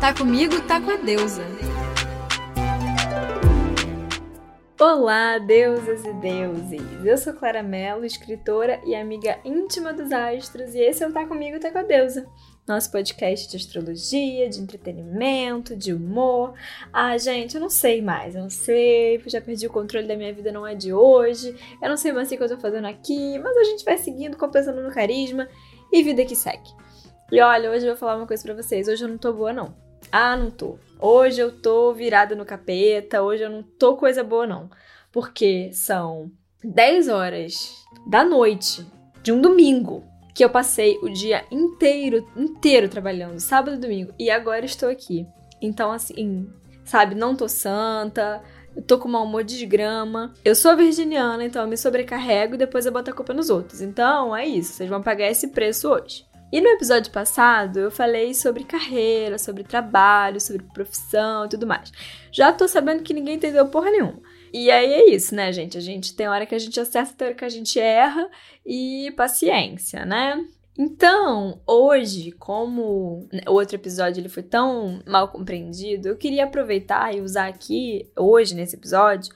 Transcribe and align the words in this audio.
Tá 0.00 0.14
comigo, 0.14 0.60
tá 0.62 0.80
com 0.80 0.92
a 0.92 0.96
deusa. 0.96 1.42
Olá, 4.80 5.38
deusas 5.38 6.04
e 6.04 6.12
deuses! 6.12 7.04
Eu 7.04 7.18
sou 7.18 7.32
Clara 7.32 7.64
Mello, 7.64 8.04
escritora 8.04 8.80
e 8.86 8.94
amiga 8.94 9.40
íntima 9.44 9.92
dos 9.92 10.12
astros, 10.12 10.72
e 10.72 10.78
esse 10.78 11.02
é 11.02 11.08
o 11.08 11.12
Tá 11.12 11.26
Comigo, 11.26 11.58
Tá 11.58 11.72
com 11.72 11.78
a 11.78 11.82
Deusa. 11.82 12.28
Nosso 12.64 12.92
podcast 12.92 13.50
de 13.50 13.56
astrologia, 13.56 14.48
de 14.48 14.60
entretenimento, 14.60 15.74
de 15.74 15.92
humor. 15.92 16.54
Ah, 16.92 17.18
gente, 17.18 17.56
eu 17.56 17.60
não 17.60 17.70
sei 17.70 18.00
mais, 18.00 18.36
eu 18.36 18.42
não 18.42 18.50
sei, 18.50 19.20
já 19.26 19.40
perdi 19.40 19.66
o 19.66 19.72
controle 19.72 20.06
da 20.06 20.14
minha 20.14 20.32
vida, 20.32 20.52
não 20.52 20.64
é 20.64 20.76
de 20.76 20.92
hoje. 20.92 21.56
Eu 21.82 21.88
não 21.88 21.96
sei 21.96 22.12
mais 22.12 22.30
o 22.30 22.36
que 22.36 22.42
eu 22.42 22.48
tô 22.48 22.56
fazendo 22.56 22.86
aqui, 22.86 23.36
mas 23.40 23.56
a 23.56 23.64
gente 23.64 23.84
vai 23.84 23.98
seguindo, 23.98 24.36
compensando 24.36 24.80
no 24.80 24.92
carisma 24.94 25.48
e 25.92 26.04
vida 26.04 26.24
que 26.24 26.36
segue. 26.36 26.70
E 27.32 27.40
olha, 27.40 27.68
hoje 27.68 27.84
eu 27.84 27.90
vou 27.90 27.98
falar 27.98 28.14
uma 28.14 28.28
coisa 28.28 28.44
para 28.44 28.54
vocês. 28.54 28.86
Hoje 28.86 29.04
eu 29.04 29.08
não 29.08 29.18
tô 29.18 29.32
boa, 29.32 29.52
não. 29.52 29.87
Ah, 30.10 30.36
não 30.36 30.50
tô. 30.50 30.78
Hoje 31.00 31.40
eu 31.40 31.52
tô 31.52 31.92
virada 31.92 32.34
no 32.34 32.44
capeta, 32.44 33.22
hoje 33.22 33.42
eu 33.44 33.50
não 33.50 33.62
tô 33.62 33.96
coisa 33.96 34.24
boa, 34.24 34.46
não. 34.46 34.70
Porque 35.12 35.70
são 35.72 36.30
10 36.62 37.08
horas 37.08 37.84
da 38.06 38.24
noite 38.24 38.86
de 39.22 39.32
um 39.32 39.40
domingo 39.40 40.04
que 40.34 40.44
eu 40.44 40.50
passei 40.50 40.98
o 41.02 41.08
dia 41.08 41.44
inteiro, 41.50 42.26
inteiro 42.36 42.88
trabalhando, 42.88 43.40
sábado 43.40 43.76
e 43.76 43.80
domingo, 43.80 44.12
e 44.18 44.30
agora 44.30 44.64
estou 44.64 44.88
aqui. 44.88 45.26
Então, 45.60 45.90
assim, 45.90 46.48
sabe, 46.84 47.14
não 47.16 47.34
tô 47.34 47.48
santa, 47.48 48.40
eu 48.76 48.82
tô 48.82 48.98
com 48.98 49.08
mau 49.08 49.24
humor 49.24 49.42
de 49.42 49.66
grama. 49.66 50.32
Eu 50.44 50.54
sou 50.54 50.76
virginiana, 50.76 51.44
então 51.44 51.62
eu 51.62 51.68
me 51.68 51.76
sobrecarrego 51.76 52.54
e 52.54 52.58
depois 52.58 52.86
eu 52.86 52.92
boto 52.92 53.10
a 53.10 53.12
culpa 53.12 53.34
nos 53.34 53.50
outros. 53.50 53.80
Então, 53.80 54.34
é 54.34 54.46
isso, 54.46 54.74
vocês 54.74 54.88
vão 54.88 55.02
pagar 55.02 55.28
esse 55.28 55.48
preço 55.48 55.88
hoje. 55.88 56.24
E 56.50 56.60
no 56.60 56.68
episódio 56.68 57.12
passado 57.12 57.78
eu 57.78 57.90
falei 57.90 58.32
sobre 58.32 58.64
carreira, 58.64 59.38
sobre 59.38 59.64
trabalho, 59.64 60.40
sobre 60.40 60.62
profissão 60.72 61.44
e 61.44 61.48
tudo 61.48 61.66
mais. 61.66 61.92
Já 62.32 62.52
tô 62.52 62.66
sabendo 62.66 63.02
que 63.02 63.12
ninguém 63.12 63.36
entendeu 63.36 63.68
porra 63.68 63.90
nenhuma. 63.90 64.20
E 64.52 64.70
aí 64.70 64.92
é 64.92 65.10
isso, 65.10 65.34
né, 65.34 65.52
gente? 65.52 65.76
A 65.76 65.80
gente 65.80 66.14
tem 66.14 66.26
hora 66.26 66.46
que 66.46 66.54
a 66.54 66.58
gente 66.58 66.80
acerta, 66.80 67.12
tem 67.14 67.26
hora 67.28 67.36
que 67.36 67.44
a 67.44 67.50
gente 67.50 67.78
erra 67.78 68.28
e 68.64 69.12
paciência, 69.14 70.06
né? 70.06 70.42
Então, 70.78 71.60
hoje, 71.66 72.30
como 72.32 73.28
o 73.46 73.52
outro 73.52 73.74
episódio 73.74 74.20
ele 74.20 74.28
foi 74.28 74.44
tão 74.44 75.02
mal 75.04 75.28
compreendido, 75.28 76.08
eu 76.08 76.16
queria 76.16 76.44
aproveitar 76.44 77.12
e 77.14 77.20
usar 77.20 77.48
aqui, 77.48 78.08
hoje, 78.16 78.54
nesse 78.54 78.76
episódio, 78.76 79.34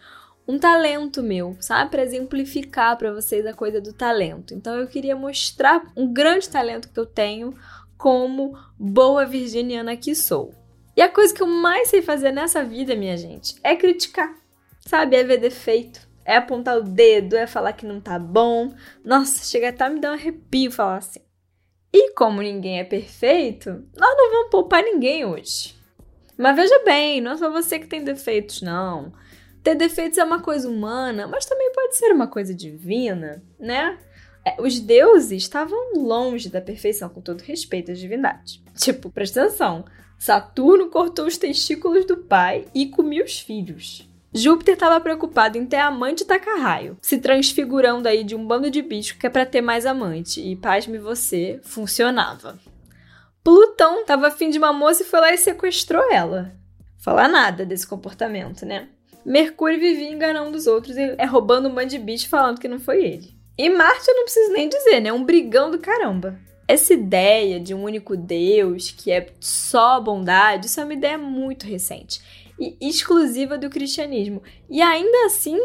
um 0.53 0.59
talento 0.59 1.23
meu, 1.23 1.57
sabe? 1.61 1.91
Para 1.91 2.03
exemplificar 2.03 2.99
para 2.99 3.11
vocês 3.11 3.47
a 3.47 3.55
coisa 3.55 3.81
do 3.81 3.95
talento. 3.95 4.53
Então 4.53 4.77
eu 4.77 4.87
queria 4.87 5.17
mostrar 5.17 5.83
um 5.97 6.13
grande 6.13 6.47
talento 6.47 6.91
que 6.91 7.01
eu 7.01 7.07
tenho 7.07 7.55
como 7.97 8.55
boa 8.79 9.25
virginiana 9.25 9.97
que 9.97 10.15
sou. 10.15 10.55
E 10.95 11.01
a 11.01 11.09
coisa 11.09 11.33
que 11.33 11.43
eu 11.43 11.47
mais 11.47 11.89
sei 11.89 12.03
fazer 12.03 12.33
nessa 12.33 12.63
vida, 12.63 12.95
minha 12.95 13.17
gente, 13.17 13.55
é 13.65 13.75
criticar. 13.75 14.37
Sabe? 14.81 15.17
É 15.17 15.25
ver 15.25 15.39
defeito. 15.39 16.07
É 16.23 16.37
apontar 16.37 16.77
o 16.77 16.83
dedo, 16.83 17.35
é 17.35 17.47
falar 17.47 17.73
que 17.73 17.87
não 17.87 17.99
tá 17.99 18.19
bom. 18.19 18.75
Nossa, 19.03 19.45
chega 19.45 19.71
até 19.71 19.89
me 19.89 20.01
dar 20.01 20.11
um 20.11 20.15
arrepio 20.15 20.71
falar 20.71 20.99
assim. 20.99 21.21
E 21.91 22.13
como 22.13 22.43
ninguém 22.43 22.79
é 22.79 22.85
perfeito, 22.85 23.71
nós 23.97 24.17
não 24.17 24.31
vamos 24.31 24.51
poupar 24.51 24.83
ninguém 24.83 25.25
hoje. 25.25 25.75
Mas 26.37 26.57
veja 26.57 26.79
bem, 26.85 27.23
não 27.23 27.33
é 27.33 27.37
só 27.39 27.51
você 27.51 27.79
que 27.79 27.87
tem 27.87 28.05
defeitos, 28.05 28.61
não. 28.61 29.13
Ter 29.63 29.75
defeitos 29.75 30.19
é 30.19 30.25
uma 30.25 30.41
coisa 30.41 30.69
humana, 30.69 31.27
mas 31.27 31.45
também 31.45 31.73
pode 31.73 31.97
ser 31.97 32.13
uma 32.13 32.27
coisa 32.27 32.55
divina, 32.55 33.43
né? 33.59 33.99
É, 34.45 34.61
os 34.61 34.81
deuses 34.81 35.43
estavam 35.43 35.95
longe 35.95 36.49
da 36.49 36.61
perfeição, 36.61 37.09
com 37.09 37.21
todo 37.21 37.43
respeito 37.43 37.93
às 37.93 37.99
divindades. 37.99 38.61
Tipo, 38.77 39.11
presta 39.11 39.45
atenção: 39.45 39.85
Saturno 40.19 40.89
cortou 40.89 41.27
os 41.27 41.37
testículos 41.37 42.05
do 42.05 42.17
pai 42.17 42.67
e 42.75 42.87
comia 42.87 43.25
os 43.25 43.39
filhos. 43.39 44.09
Júpiter 44.35 44.75
estava 44.75 44.99
preocupado 44.99 45.59
em 45.59 45.67
ter 45.67 45.77
amante 45.77 46.25
tacarraio, 46.25 46.97
se 47.03 47.19
transfigurando 47.19 48.09
aí 48.09 48.25
de 48.25 48.35
um 48.35 48.47
bando 48.47 48.71
de 48.71 48.81
bicho 48.81 49.19
que 49.19 49.27
é 49.27 49.31
para 49.31 49.45
ter 49.45 49.61
mais 49.61 49.85
amante, 49.85 50.41
e 50.41 50.57
pasme 50.57 50.99
você, 50.99 51.61
funcionava. 51.63 52.59
Plutão 53.45 54.01
estava 54.01 54.29
afim 54.29 54.49
de 54.49 54.59
uma 54.59 54.73
moça 54.73 55.03
e 55.03 55.07
foi 55.07 55.21
lá 55.21 55.35
e 55.35 55.39
sequestrou 55.39 56.03
ela. 56.11 56.55
Falar 56.99 57.29
nada 57.29 57.67
desse 57.67 57.87
comportamento, 57.87 58.65
né? 58.65 58.89
Mercúrio 59.25 59.79
vivia 59.79 60.11
enganando 60.11 60.57
os 60.57 60.67
outros 60.67 60.97
e 60.97 61.15
é 61.19 61.25
roubando 61.25 61.69
um 61.69 61.73
monte 61.73 61.91
de 61.91 61.99
bicho 61.99 62.29
falando 62.29 62.59
que 62.59 62.69
não 62.69 62.81
foi 62.81 63.05
ele. 63.05 63.37
E 63.57 63.69
Marte 63.69 64.09
eu 64.09 64.17
não 64.17 64.25
preciso 64.25 64.53
nem 64.53 64.69
dizer, 64.69 65.01
né? 65.01 65.11
É 65.11 65.13
um 65.13 65.25
brigão 65.25 65.71
do 65.71 65.79
caramba. 65.79 66.39
Essa 66.67 66.95
ideia 66.95 67.61
de 67.61 67.75
um 67.75 67.85
único 67.85 68.17
Deus 68.17 68.91
que 68.91 69.11
é 69.11 69.27
só 69.41 70.01
bondade, 70.01 70.67
isso 70.67 70.81
é 70.81 70.85
uma 70.85 70.95
ideia 70.95 71.19
muito 71.19 71.67
recente 71.67 72.21
e 72.59 72.77
exclusiva 72.81 73.59
do 73.59 73.69
cristianismo. 73.69 74.43
E 74.71 74.81
ainda 74.81 75.27
assim, 75.27 75.59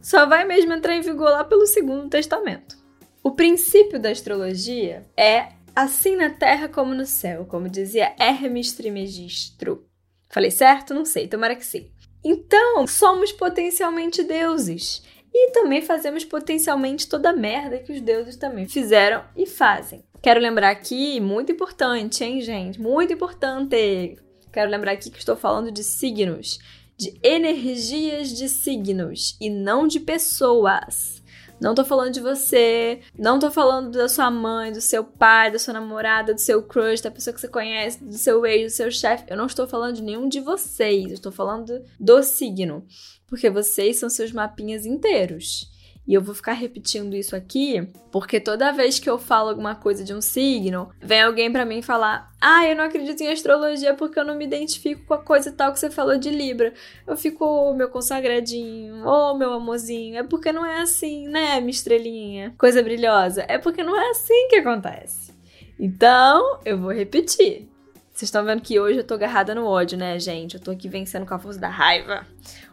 só 0.00 0.26
vai 0.26 0.44
mesmo 0.44 0.72
entrar 0.72 0.96
em 0.96 1.00
vigor 1.00 1.30
lá 1.30 1.44
pelo 1.44 1.66
Segundo 1.66 2.08
Testamento. 2.08 2.76
O 3.22 3.32
princípio 3.32 4.00
da 4.00 4.10
astrologia 4.10 5.06
é 5.16 5.48
assim 5.74 6.16
na 6.16 6.30
terra 6.30 6.68
como 6.68 6.94
no 6.94 7.06
céu, 7.06 7.44
como 7.46 7.68
dizia 7.68 8.14
Hermes 8.18 8.72
Trismegisto. 8.72 9.84
Falei 10.28 10.50
certo? 10.50 10.94
Não 10.94 11.04
sei, 11.04 11.28
tomara 11.28 11.54
que 11.54 11.64
sim. 11.64 11.90
Então, 12.24 12.86
somos 12.86 13.32
potencialmente 13.32 14.22
deuses. 14.22 15.02
E 15.32 15.52
também 15.52 15.80
fazemos 15.80 16.24
potencialmente 16.24 17.08
toda 17.08 17.30
a 17.30 17.36
merda 17.36 17.78
que 17.78 17.92
os 17.92 18.00
deuses 18.00 18.36
também 18.36 18.66
fizeram 18.66 19.24
e 19.36 19.46
fazem. 19.46 20.02
Quero 20.20 20.40
lembrar 20.40 20.70
aqui, 20.70 21.20
muito 21.20 21.52
importante, 21.52 22.24
hein, 22.24 22.40
gente? 22.40 22.80
Muito 22.80 23.12
importante. 23.12 24.18
Quero 24.52 24.70
lembrar 24.70 24.92
aqui 24.92 25.08
que 25.08 25.18
estou 25.18 25.36
falando 25.36 25.70
de 25.70 25.84
signos, 25.84 26.58
de 26.98 27.18
energias 27.22 28.28
de 28.36 28.48
signos 28.48 29.36
e 29.40 29.48
não 29.48 29.86
de 29.86 30.00
pessoas. 30.00 31.19
Não 31.60 31.74
tô 31.74 31.84
falando 31.84 32.14
de 32.14 32.20
você, 32.20 33.00
não 33.18 33.38
tô 33.38 33.50
falando 33.50 33.90
da 33.90 34.08
sua 34.08 34.30
mãe, 34.30 34.72
do 34.72 34.80
seu 34.80 35.04
pai, 35.04 35.50
da 35.50 35.58
sua 35.58 35.74
namorada, 35.74 36.32
do 36.32 36.40
seu 36.40 36.62
crush, 36.62 37.02
da 37.02 37.10
pessoa 37.10 37.34
que 37.34 37.40
você 37.40 37.48
conhece, 37.48 38.02
do 38.02 38.16
seu 38.16 38.46
ex, 38.46 38.72
do 38.72 38.76
seu 38.76 38.90
chefe. 38.90 39.26
Eu 39.28 39.36
não 39.36 39.46
estou 39.46 39.68
falando 39.68 39.96
de 39.96 40.02
nenhum 40.02 40.26
de 40.26 40.40
vocês, 40.40 41.06
eu 41.06 41.14
estou 41.14 41.30
falando 41.30 41.84
do 41.98 42.22
signo, 42.22 42.86
porque 43.26 43.50
vocês 43.50 43.98
são 43.98 44.08
seus 44.08 44.32
mapinhas 44.32 44.86
inteiros. 44.86 45.70
E 46.06 46.14
eu 46.14 46.20
vou 46.20 46.34
ficar 46.34 46.54
repetindo 46.54 47.14
isso 47.14 47.36
aqui, 47.36 47.86
porque 48.10 48.40
toda 48.40 48.72
vez 48.72 48.98
que 48.98 49.08
eu 49.08 49.18
falo 49.18 49.50
alguma 49.50 49.74
coisa 49.74 50.02
de 50.02 50.12
um 50.12 50.20
signo, 50.20 50.90
vem 51.00 51.22
alguém 51.22 51.52
para 51.52 51.64
mim 51.64 51.82
falar: 51.82 52.32
"Ah, 52.40 52.66
eu 52.66 52.74
não 52.74 52.84
acredito 52.84 53.20
em 53.20 53.28
astrologia 53.28 53.94
porque 53.94 54.18
eu 54.18 54.24
não 54.24 54.34
me 54.34 54.44
identifico 54.44 55.04
com 55.06 55.14
a 55.14 55.22
coisa 55.22 55.52
tal 55.52 55.72
que 55.72 55.78
você 55.78 55.90
falou 55.90 56.18
de 56.18 56.30
Libra". 56.30 56.74
Eu 57.06 57.16
fico, 57.16 57.44
oh, 57.44 57.74
meu 57.74 57.88
consagradinho, 57.88 59.06
oh, 59.06 59.34
meu 59.34 59.52
amorzinho, 59.52 60.16
é 60.16 60.22
porque 60.22 60.52
não 60.52 60.66
é 60.66 60.80
assim, 60.80 61.28
né, 61.28 61.60
minha 61.60 61.70
estrelinha, 61.70 62.54
coisa 62.58 62.82
brilhosa. 62.82 63.44
É 63.46 63.58
porque 63.58 63.82
não 63.82 63.96
é 63.96 64.10
assim 64.10 64.48
que 64.48 64.56
acontece. 64.56 65.32
Então, 65.78 66.60
eu 66.64 66.78
vou 66.78 66.92
repetir. 66.92 67.68
Vocês 68.12 68.28
estão 68.28 68.44
vendo 68.44 68.60
que 68.60 68.78
hoje 68.78 68.98
eu 68.98 69.04
tô 69.04 69.14
agarrada 69.14 69.54
no 69.54 69.64
ódio, 69.64 69.96
né, 69.96 70.18
gente? 70.18 70.54
Eu 70.56 70.60
tô 70.60 70.72
aqui 70.72 70.88
vencendo 70.88 71.24
com 71.24 71.32
a 71.32 71.38
força 71.38 71.58
da 71.58 71.70
raiva. 71.70 72.26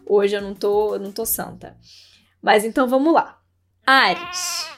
Hoje 0.06 0.36
eu 0.36 0.42
não 0.42 0.54
tô, 0.54 0.96
eu 0.96 1.00
não 1.00 1.12
tô 1.12 1.26
santa. 1.26 1.78
Mas 2.42 2.64
então 2.64 2.88
vamos 2.88 3.14
lá. 3.14 3.40
Ares. 3.86 4.70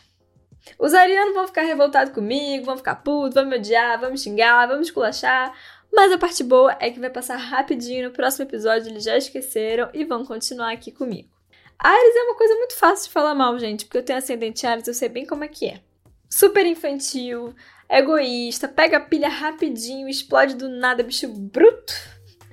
Os 0.77 0.93
arianos 0.93 1.33
vão 1.33 1.47
ficar 1.47 1.63
revoltados 1.63 2.13
comigo, 2.13 2.65
vão 2.65 2.77
ficar 2.77 2.95
putos, 2.95 3.33
vão 3.33 3.45
me 3.45 3.57
odiar, 3.57 3.99
vão 3.99 4.11
me 4.11 4.17
xingar, 4.17 4.67
vão 4.67 4.77
me 4.77 4.83
esculachar. 4.83 5.53
Mas 5.91 6.11
a 6.11 6.17
parte 6.17 6.43
boa 6.43 6.77
é 6.79 6.89
que 6.89 6.99
vai 6.99 7.09
passar 7.09 7.35
rapidinho 7.35 8.07
no 8.07 8.13
próximo 8.13 8.45
episódio, 8.45 8.89
eles 8.89 9.03
já 9.03 9.17
esqueceram 9.17 9.89
e 9.93 10.05
vão 10.05 10.23
continuar 10.23 10.71
aqui 10.71 10.91
comigo. 10.91 11.29
Ares 11.77 12.15
é 12.15 12.23
uma 12.23 12.35
coisa 12.35 12.55
muito 12.55 12.75
fácil 12.77 13.07
de 13.07 13.13
falar 13.13 13.33
mal, 13.33 13.57
gente, 13.57 13.85
porque 13.85 13.97
eu 13.97 14.03
tenho 14.03 14.19
ascendente 14.19 14.67
Ares, 14.67 14.87
eu 14.87 14.93
sei 14.93 15.09
bem 15.09 15.25
como 15.25 15.43
é 15.43 15.47
que 15.47 15.67
é. 15.67 15.81
Super 16.29 16.65
infantil, 16.65 17.55
egoísta, 17.89 18.67
pega 18.67 18.97
a 18.97 19.01
pilha 19.01 19.29
rapidinho, 19.29 20.07
explode 20.07 20.55
do 20.55 20.69
nada, 20.69 21.03
bicho 21.03 21.27
bruto. 21.27 21.93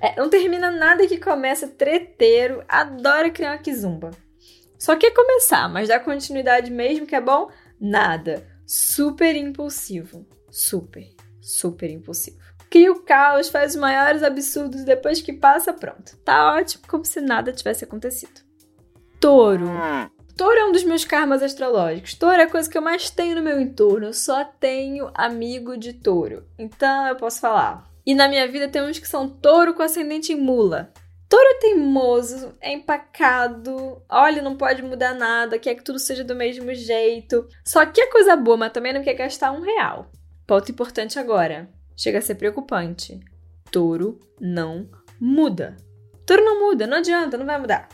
É, 0.01 0.15
não 0.15 0.29
termina 0.29 0.71
nada 0.71 1.07
que 1.07 1.17
começa 1.17 1.67
treteiro, 1.67 2.63
adora 2.67 3.29
criar 3.29 3.51
uma 3.51 3.57
kizumba. 3.57 4.11
Só 4.77 4.95
quer 4.95 5.11
começar, 5.11 5.67
mas 5.69 5.87
dar 5.87 5.99
continuidade 5.99 6.71
mesmo 6.71 7.07
que 7.07 7.15
é 7.15 7.21
bom? 7.21 7.49
Nada. 7.79 8.45
Super 8.65 9.35
impulsivo. 9.35 10.25
Super, 10.49 11.07
super 11.41 11.89
impulsivo. 11.89 12.37
Cria 12.69 12.91
o 12.91 13.01
caos, 13.01 13.49
faz 13.49 13.75
os 13.75 13.79
maiores 13.79 14.23
absurdos 14.23 14.83
depois 14.83 15.21
que 15.21 15.31
passa, 15.31 15.71
pronto. 15.71 16.17
Tá 16.17 16.53
ótimo, 16.53 16.83
como 16.87 17.05
se 17.05 17.21
nada 17.21 17.53
tivesse 17.53 17.83
acontecido. 17.83 18.41
Touro. 19.19 19.67
Touro 20.35 20.59
é 20.59 20.65
um 20.65 20.71
dos 20.71 20.83
meus 20.83 21.03
karmas 21.03 21.41
astrológicos. 21.41 22.13
Touro 22.13 22.35
é 22.35 22.43
a 22.43 22.49
coisa 22.49 22.69
que 22.69 22.77
eu 22.77 22.81
mais 22.81 23.09
tenho 23.09 23.35
no 23.35 23.41
meu 23.41 23.59
entorno. 23.59 24.07
Eu 24.07 24.13
só 24.13 24.45
tenho 24.45 25.09
amigo 25.15 25.75
de 25.77 25.93
touro. 25.93 26.45
Então 26.59 27.07
eu 27.07 27.15
posso 27.15 27.39
falar. 27.39 27.89
E 28.05 28.13
na 28.13 28.27
minha 28.27 28.47
vida 28.47 28.67
tem 28.67 28.81
uns 28.81 28.99
que 28.99 29.07
são 29.07 29.27
touro 29.27 29.73
com 29.73 29.81
ascendente 29.81 30.31
em 30.31 30.39
mula. 30.39 30.93
Touro 31.29 31.45
é 31.45 31.59
teimoso, 31.59 32.53
é 32.61 32.71
empacado, 32.71 34.01
olha, 34.07 34.41
não 34.41 34.55
pode 34.55 34.81
mudar 34.81 35.13
nada, 35.13 35.59
quer 35.59 35.75
que 35.75 35.83
tudo 35.83 35.99
seja 35.99 36.23
do 36.23 36.35
mesmo 36.35 36.73
jeito. 36.73 37.47
Só 37.65 37.85
que 37.85 37.99
é 37.99 38.07
coisa 38.07 38.35
boa, 38.37 38.55
mas 38.55 38.71
também 38.71 38.93
não 38.93 39.03
quer 39.03 39.13
gastar 39.13 39.51
um 39.51 39.61
real. 39.61 40.09
Ponto 40.45 40.71
importante 40.71 41.19
agora. 41.19 41.69
Chega 41.95 42.19
a 42.19 42.21
ser 42.21 42.35
preocupante. 42.35 43.19
Touro 43.69 44.19
não 44.39 44.89
muda. 45.19 45.75
Touro 46.25 46.45
não 46.45 46.59
muda, 46.61 46.87
não 46.87 46.97
adianta, 46.97 47.37
não 47.37 47.45
vai 47.45 47.59
mudar. 47.59 47.89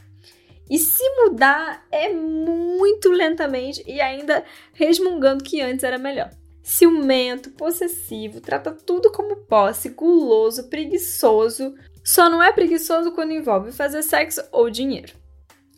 E 0.69 0.77
se 0.77 1.03
mudar, 1.17 1.85
é 1.91 2.13
muito 2.13 3.09
lentamente 3.09 3.83
e 3.87 3.99
ainda 3.99 4.43
resmungando 4.73 5.43
que 5.43 5.61
antes 5.61 5.83
era 5.83 5.97
melhor. 5.97 6.29
Ciumento, 6.61 7.49
possessivo, 7.51 8.39
trata 8.39 8.71
tudo 8.71 9.11
como 9.11 9.35
posse, 9.35 9.89
guloso, 9.89 10.69
preguiçoso. 10.69 11.73
Só 12.03 12.29
não 12.29 12.43
é 12.43 12.51
preguiçoso 12.51 13.11
quando 13.11 13.31
envolve 13.31 13.71
fazer 13.71 14.03
sexo 14.03 14.43
ou 14.51 14.69
dinheiro. 14.69 15.13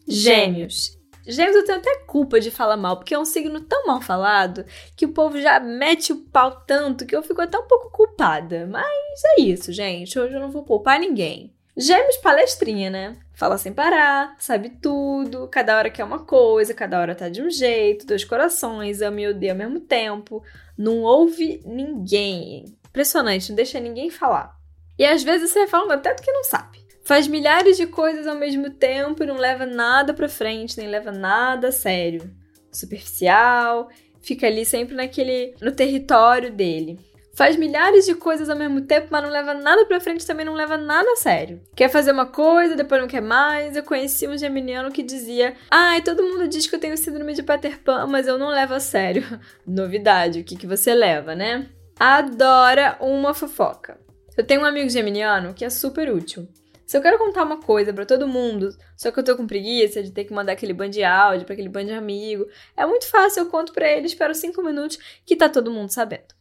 Gêmeos. 0.08 0.98
Gêmeos 1.28 1.56
eu 1.56 1.66
tenho 1.66 1.78
até 1.80 2.00
culpa 2.06 2.40
de 2.40 2.52
falar 2.52 2.78
mal, 2.78 2.98
porque 2.98 3.14
é 3.14 3.20
um 3.20 3.26
signo 3.26 3.60
tão 3.62 3.88
mal 3.88 4.02
falado 4.02 4.66
que 4.96 5.06
o 5.06 5.12
povo 5.12 5.40
já 5.42 5.60
mete 5.60 6.14
o 6.14 6.18
pau 6.26 6.64
tanto 6.68 7.06
que 7.06 7.16
eu 7.16 7.24
fico 7.24 7.42
até 7.42 7.58
um 7.58 7.68
pouco 7.68 7.90
culpada. 7.90 8.68
Mas 8.68 9.22
é 9.38 9.42
isso, 9.42 9.72
gente. 9.72 10.18
Hoje 10.20 10.36
eu 10.36 10.40
não 10.40 10.52
vou 10.52 10.64
poupar 10.64 11.00
ninguém. 11.00 11.54
Gêmeos 11.78 12.18
palestrinha, 12.18 12.90
né? 12.90 13.18
Fala 13.34 13.58
sem 13.58 13.74
parar, 13.74 14.34
sabe 14.40 14.70
tudo, 14.82 15.50
cada 15.50 15.78
hora 15.78 15.90
quer 15.90 16.06
uma 16.06 16.20
coisa, 16.20 16.74
cada 16.74 16.98
hora 17.02 17.14
tá 17.14 17.28
de 17.28 17.42
um 17.42 17.50
jeito, 17.50 18.06
dois 18.06 18.24
corações, 18.24 19.02
ama 19.02 19.20
e 19.20 19.28
odeia 19.28 19.52
ao 19.52 19.58
mesmo 19.58 19.82
tempo. 19.82 20.42
Não 20.78 21.02
ouve 21.02 21.62
ninguém. 21.66 22.66
Impressionante, 22.88 23.50
não 23.50 23.58
deixa 23.58 23.78
ninguém 23.78 24.10
falar. 24.10 24.55
E 24.98 25.06
às 25.06 25.24
vezes 25.24 25.52
você 25.52 25.68
fala 25.68 25.96
até 25.96 26.14
do 26.14 26.22
que 26.22 26.32
não 26.32 26.44
sabe. 26.44 26.86
Faz 27.04 27.28
milhares 27.28 27.78
de 27.78 27.86
coisas 27.86 28.26
ao 28.26 28.36
mesmo 28.36 28.70
tempo 28.70 29.24
e 29.24 29.28
não 29.28 29.38
leva 29.38 29.66
nada 29.66 30.14
pra 30.14 30.28
frente, 30.28 30.78
nem 30.78 30.88
leva 30.88 31.12
nada 31.12 31.68
a 31.68 31.72
sério. 31.72 32.30
Superficial, 32.72 33.90
fica 34.22 34.48
ali 34.48 34.66
sempre 34.66 34.96
naquele. 34.96 35.54
no 35.62 35.72
território 35.72 36.52
dele 36.52 37.00
faz 37.36 37.58
milhares 37.58 38.06
de 38.06 38.16
coisas 38.16 38.50
ao 38.50 38.56
mesmo 38.56 38.82
tempo, 38.82 39.08
mas 39.12 39.22
não 39.22 39.30
leva 39.30 39.54
nada 39.54 39.86
pra 39.86 40.00
frente, 40.00 40.26
também 40.26 40.46
não 40.46 40.54
leva 40.54 40.78
nada 40.78 41.12
a 41.12 41.16
sério. 41.18 41.62
Quer 41.76 41.90
fazer 41.90 42.12
uma 42.12 42.26
coisa, 42.26 42.76
depois 42.76 43.02
não 43.02 43.08
quer 43.08 43.22
mais. 43.22 43.76
Eu 43.76 43.84
conheci 43.84 44.28
um 44.28 44.38
geminiano 44.38 44.92
que 44.92 45.04
dizia: 45.04 45.54
Ai, 45.70 46.02
todo 46.02 46.24
mundo 46.24 46.48
diz 46.48 46.66
que 46.66 46.76
eu 46.76 46.80
tenho 46.80 46.98
síndrome 46.98 47.34
de 47.34 47.44
Peter 47.44 47.80
Pan, 47.82 48.08
mas 48.08 48.26
eu 48.26 48.38
não 48.38 48.48
levo 48.48 48.74
a 48.74 48.80
sério. 48.80 49.24
Novidade, 49.68 50.40
o 50.40 50.44
que, 50.44 50.56
que 50.56 50.66
você 50.66 50.96
leva, 50.96 51.36
né? 51.36 51.68
Adora 52.00 52.98
uma 53.00 53.34
fofoca. 53.34 54.05
Eu 54.38 54.46
tenho 54.46 54.62
um 54.62 54.66
amigo 54.66 54.90
geminiano 54.90 55.54
que 55.54 55.64
é 55.64 55.70
super 55.70 56.12
útil. 56.12 56.48
Se 56.86 56.96
eu 56.96 57.02
quero 57.02 57.18
contar 57.18 57.44
uma 57.44 57.60
coisa 57.60 57.92
para 57.92 58.06
todo 58.06 58.28
mundo, 58.28 58.70
só 58.96 59.10
que 59.10 59.20
eu 59.20 59.24
tô 59.24 59.36
com 59.36 59.48
preguiça 59.48 60.04
de 60.04 60.12
ter 60.12 60.26
que 60.26 60.34
mandar 60.34 60.52
aquele 60.54 60.74
band 60.74 60.90
de 60.90 61.04
áudio 61.04 61.46
para 61.46 61.54
aquele 61.54 61.70
band 61.70 61.86
de 61.86 61.94
amigo, 61.94 62.48
é 62.78 62.86
muito 62.86 63.08
fácil, 63.10 63.42
eu 63.42 63.50
conto 63.50 63.74
para 63.74 63.90
ele, 63.90 64.06
espero 64.06 64.36
cinco 64.36 64.62
minutos 64.62 65.00
que 65.26 65.36
tá 65.36 65.50
todo 65.50 65.72
mundo 65.72 65.90
sabendo. 65.90 66.36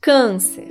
Câncer. 0.00 0.68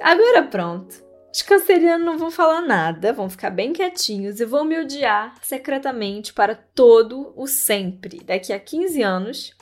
Agora 0.00 0.44
pronto. 0.44 1.04
Os 1.34 1.42
cancerianos 1.42 2.06
não 2.06 2.16
vão 2.16 2.30
falar 2.30 2.62
nada, 2.62 3.12
vão 3.12 3.28
ficar 3.28 3.50
bem 3.50 3.72
quietinhos 3.72 4.40
e 4.40 4.44
vão 4.44 4.64
me 4.64 4.78
odiar 4.80 5.34
secretamente 5.42 6.32
para 6.32 6.54
todo 6.54 7.32
o 7.36 7.46
sempre. 7.46 8.20
Daqui 8.24 8.52
a 8.52 8.60
15 8.60 9.02
anos, 9.02 9.55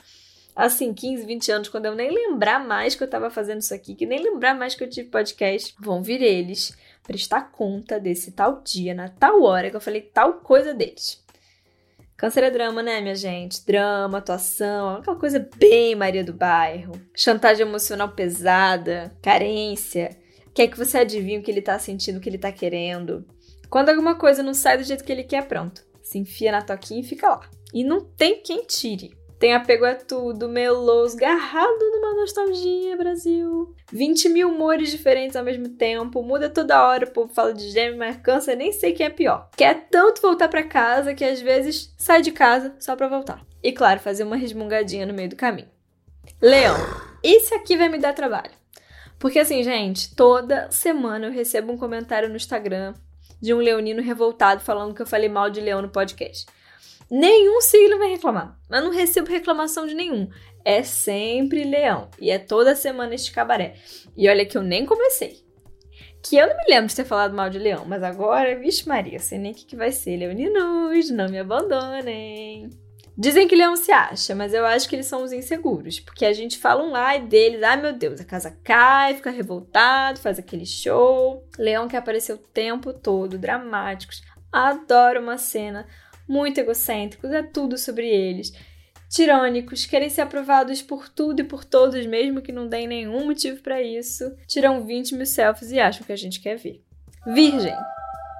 assim, 0.55 0.93
15, 0.93 1.25
20 1.25 1.51
anos, 1.51 1.69
quando 1.69 1.85
eu 1.85 1.95
nem 1.95 2.09
lembrar 2.09 2.65
mais 2.65 2.95
que 2.95 3.03
eu 3.03 3.05
estava 3.05 3.29
fazendo 3.29 3.61
isso 3.61 3.73
aqui, 3.73 3.93
que 3.93 4.05
nem 4.05 4.21
lembrar 4.21 4.55
mais 4.55 4.73
que 4.73 4.83
eu 4.83 4.89
tive 4.89 5.09
podcast, 5.09 5.75
vão 5.79 6.01
vir 6.01 6.21
eles 6.21 6.75
prestar 7.03 7.51
conta 7.51 7.99
desse 7.99 8.31
tal 8.31 8.61
dia, 8.63 8.93
na 8.93 9.09
tal 9.09 9.43
hora 9.43 9.69
que 9.69 9.75
eu 9.75 9.81
falei 9.81 10.01
tal 10.01 10.35
coisa 10.35 10.73
deles. 10.73 11.23
Câncer 12.17 12.43
é 12.45 12.49
drama, 12.49 12.81
né, 12.81 13.01
minha 13.01 13.13
gente? 13.13 13.65
Drama, 13.65 14.19
atuação, 14.19 14.95
aquela 14.95 15.17
coisa 15.17 15.49
bem 15.57 15.95
Maria 15.95 16.23
do 16.23 16.33
Bairro. 16.33 16.93
Chantagem 17.13 17.67
emocional 17.67 18.09
pesada, 18.13 19.13
carência. 19.21 20.17
Quer 20.53 20.69
que 20.69 20.77
você 20.77 20.99
adivinhe 20.99 21.39
o 21.39 21.43
que 21.43 21.51
ele 21.51 21.61
tá 21.61 21.77
sentindo, 21.77 22.17
o 22.17 22.21
que 22.21 22.29
ele 22.29 22.37
tá 22.37 22.53
querendo. 22.53 23.25
Quando 23.69 23.89
alguma 23.89 24.15
coisa 24.15 24.41
não 24.41 24.53
sai 24.53 24.77
do 24.77 24.85
jeito 24.85 25.03
que 25.03 25.11
ele 25.11 25.25
quer, 25.25 25.45
pronto. 25.45 25.85
Se 26.01 26.17
enfia 26.17 26.53
na 26.53 26.61
toquinha 26.61 27.01
e 27.01 27.03
fica 27.03 27.27
lá. 27.27 27.49
E 27.73 27.83
não 27.83 28.05
tem 28.05 28.41
quem 28.41 28.63
tire. 28.63 29.13
Tem 29.45 29.53
apego 29.53 29.85
a 29.85 29.93
tudo, 29.93 30.49
meloso, 30.49 31.15
garrado 31.15 31.91
numa 31.91 32.15
nostalgia, 32.15 32.97
Brasil. 32.97 33.75
20 33.93 34.27
mil 34.29 34.49
humores 34.49 34.89
diferentes 34.89 35.35
ao 35.35 35.43
mesmo 35.43 35.69
tempo, 35.69 36.23
muda 36.23 36.49
toda 36.49 36.83
hora, 36.83 37.05
o 37.05 37.11
povo 37.11 37.31
fala 37.31 37.53
de 37.53 37.69
gêmeo, 37.69 37.99
mas 37.99 38.17
nem 38.57 38.71
sei 38.71 38.93
quem 38.93 39.05
é 39.05 39.09
pior. 39.11 39.47
Quer 39.55 39.87
tanto 39.91 40.19
voltar 40.19 40.47
para 40.47 40.63
casa 40.63 41.13
que 41.13 41.23
às 41.23 41.41
vezes 41.41 41.93
sai 41.95 42.23
de 42.23 42.31
casa 42.31 42.75
só 42.79 42.95
pra 42.95 43.07
voltar. 43.07 43.45
E 43.61 43.71
claro, 43.71 43.99
fazer 43.99 44.23
uma 44.23 44.35
resmungadinha 44.35 45.05
no 45.05 45.13
meio 45.13 45.29
do 45.29 45.35
caminho. 45.35 45.69
Leão, 46.41 46.75
esse 47.23 47.53
aqui 47.53 47.77
vai 47.77 47.87
me 47.87 47.99
dar 47.99 48.13
trabalho. 48.13 48.49
Porque 49.19 49.37
assim, 49.37 49.61
gente, 49.61 50.15
toda 50.15 50.71
semana 50.71 51.27
eu 51.27 51.31
recebo 51.31 51.71
um 51.71 51.77
comentário 51.77 52.29
no 52.29 52.35
Instagram 52.35 52.95
de 53.39 53.53
um 53.53 53.59
leonino 53.59 54.01
revoltado 54.01 54.61
falando 54.61 54.95
que 54.95 55.03
eu 55.03 55.07
falei 55.07 55.29
mal 55.29 55.51
de 55.51 55.61
leão 55.61 55.83
no 55.83 55.89
podcast. 55.89 56.47
Nenhum 57.09 57.61
signo 57.61 57.97
vai 57.97 58.09
reclamar. 58.09 58.57
Mas 58.69 58.83
não 58.83 58.91
recebo 58.91 59.29
reclamação 59.29 59.85
de 59.85 59.93
nenhum. 59.93 60.29
É 60.63 60.81
sempre 60.81 61.63
leão. 61.63 62.09
E 62.19 62.31
é 62.31 62.39
toda 62.39 62.75
semana 62.75 63.13
este 63.13 63.31
cabaré. 63.31 63.75
E 64.17 64.27
olha 64.27 64.45
que 64.45 64.57
eu 64.57 64.63
nem 64.63 64.85
comecei. 64.85 65.45
Que 66.23 66.37
eu 66.37 66.47
não 66.47 66.57
me 66.57 66.63
lembro 66.67 66.87
de 66.87 66.95
ter 66.95 67.05
falado 67.05 67.35
mal 67.35 67.51
de 67.51 67.59
leão, 67.59 67.85
mas 67.85 68.01
agora, 68.01 68.57
vixe 68.57 68.87
Maria, 68.89 69.19
sei 69.19 69.37
nem 69.37 69.51
o 69.51 69.55
que, 69.55 69.63
que 69.63 69.75
vai 69.75 69.91
ser. 69.91 70.17
Leoninos, 70.17 71.11
não 71.11 71.29
me 71.29 71.37
abandonem. 71.37 72.67
Dizem 73.17 73.47
que 73.47 73.55
leão 73.55 73.77
se 73.77 73.91
acha, 73.91 74.35
mas 74.35 74.53
eu 74.53 74.65
acho 74.65 74.89
que 74.89 74.95
eles 74.95 75.05
são 75.05 75.23
os 75.23 75.31
inseguros. 75.31 75.99
Porque 75.99 76.25
a 76.25 76.33
gente 76.33 76.57
fala 76.57 76.83
um 76.83 76.95
ai 76.95 77.21
deles, 77.21 77.61
ai 77.61 77.79
meu 77.79 77.93
Deus, 77.93 78.19
a 78.19 78.25
casa 78.25 78.57
cai, 78.63 79.13
fica 79.13 79.29
revoltado, 79.29 80.19
faz 80.19 80.39
aquele 80.39 80.65
show. 80.65 81.47
Leão 81.59 81.87
que 81.87 81.95
apareceu 81.95 82.35
o 82.37 82.39
tempo 82.39 82.91
todo, 82.91 83.37
dramáticos. 83.37 84.21
Adoro 84.51 85.21
uma 85.21 85.37
cena 85.37 85.85
muito 86.27 86.59
egocêntricos, 86.59 87.31
é 87.31 87.43
tudo 87.43 87.77
sobre 87.77 88.07
eles. 88.07 88.51
Tirânicos, 89.09 89.85
querem 89.85 90.09
ser 90.09 90.21
aprovados 90.21 90.81
por 90.81 91.07
tudo 91.07 91.39
e 91.39 91.43
por 91.43 91.63
todos, 91.63 92.05
mesmo 92.05 92.41
que 92.41 92.51
não 92.51 92.67
deem 92.67 92.87
nenhum 92.87 93.25
motivo 93.25 93.61
para 93.61 93.81
isso. 93.81 94.35
Tiram 94.47 94.85
20 94.85 95.15
mil 95.15 95.25
selfies 95.25 95.71
e 95.71 95.79
acham 95.79 96.05
que 96.05 96.11
a 96.11 96.17
gente 96.17 96.41
quer 96.41 96.57
ver. 96.57 96.83
Virgem. 97.25 97.75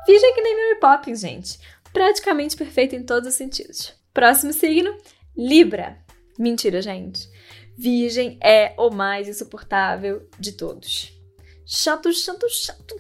Virgem 0.06 0.30
é 0.30 0.34
que 0.34 0.42
nem 0.42 0.56
Mary 0.56 0.80
Poppins, 0.80 1.22
gente. 1.22 1.60
Praticamente 1.94 2.58
perfeita 2.58 2.96
em 2.96 3.04
todos 3.04 3.30
os 3.30 3.36
sentidos. 3.36 3.94
Próximo 4.14 4.52
signo, 4.52 4.96
Libra. 5.38 5.98
Mentira, 6.38 6.82
gente. 6.82 7.30
Virgem 7.78 8.38
é 8.44 8.74
o 8.78 8.90
mais 8.90 9.28
insuportável 9.28 10.28
de 10.40 10.54
todos. 10.54 11.14
Chato, 11.66 12.12
chato, 12.14 12.48
chato. 12.50 12.96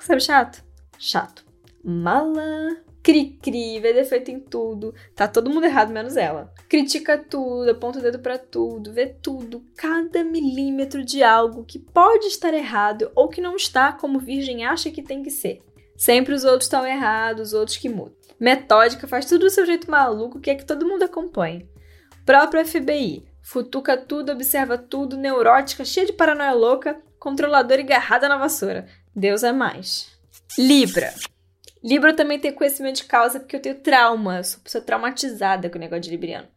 Sabe 0.00 0.20
chato? 0.20 0.64
Chato. 0.98 1.44
Mala, 1.84 2.82
cri-cri, 3.02 3.80
vê 3.80 3.92
defeito 3.92 4.30
em 4.30 4.38
tudo. 4.38 4.94
Tá 5.14 5.26
todo 5.26 5.50
mundo 5.50 5.66
errado, 5.66 5.92
menos 5.92 6.16
ela. 6.16 6.52
Critica 6.68 7.18
tudo, 7.18 7.70
aponta 7.70 7.98
o 7.98 8.02
dedo 8.02 8.20
para 8.20 8.38
tudo, 8.38 8.92
vê 8.92 9.06
tudo, 9.06 9.64
cada 9.76 10.22
milímetro 10.22 11.04
de 11.04 11.22
algo 11.22 11.64
que 11.64 11.78
pode 11.78 12.26
estar 12.26 12.54
errado 12.54 13.10
ou 13.14 13.28
que 13.28 13.40
não 13.40 13.56
está 13.56 13.92
como 13.92 14.18
virgem 14.18 14.64
acha 14.64 14.90
que 14.90 15.02
tem 15.02 15.22
que 15.22 15.30
ser. 15.30 15.60
Sempre 15.96 16.34
os 16.34 16.44
outros 16.44 16.64
estão 16.64 16.86
errados, 16.86 17.48
os 17.48 17.54
outros 17.54 17.76
que 17.76 17.88
mudam. 17.88 18.14
Metódica, 18.38 19.06
faz 19.06 19.26
tudo 19.26 19.42
do 19.44 19.50
seu 19.50 19.64
jeito 19.66 19.90
maluco, 19.90 20.40
que 20.40 20.50
é 20.50 20.54
que 20.54 20.64
todo 20.64 20.86
mundo 20.86 21.04
acompanhe. 21.04 21.68
Próprio 22.24 22.64
FBI, 22.64 23.24
futuca 23.42 23.96
tudo, 23.96 24.32
observa 24.32 24.78
tudo, 24.78 25.16
neurótica, 25.16 25.84
cheia 25.84 26.06
de 26.06 26.12
paranoia 26.12 26.52
louca, 26.52 27.00
controladora 27.18 27.80
e 27.80 27.84
garrada 27.84 28.28
na 28.28 28.36
vassoura. 28.36 28.86
Deus 29.14 29.42
é 29.42 29.52
mais. 29.52 30.10
Libra. 30.58 31.12
Libra 31.82 32.14
também 32.14 32.38
tem 32.38 32.52
conhecimento 32.52 32.96
de 32.96 33.04
causa 33.04 33.40
porque 33.40 33.56
eu 33.56 33.60
tenho 33.60 33.80
trauma, 33.80 34.42
sou 34.42 34.60
pessoa 34.60 34.84
traumatizada 34.84 35.68
com 35.68 35.76
o 35.76 35.80
negócio 35.80 36.02
de 36.02 36.10
Libriano. 36.10 36.48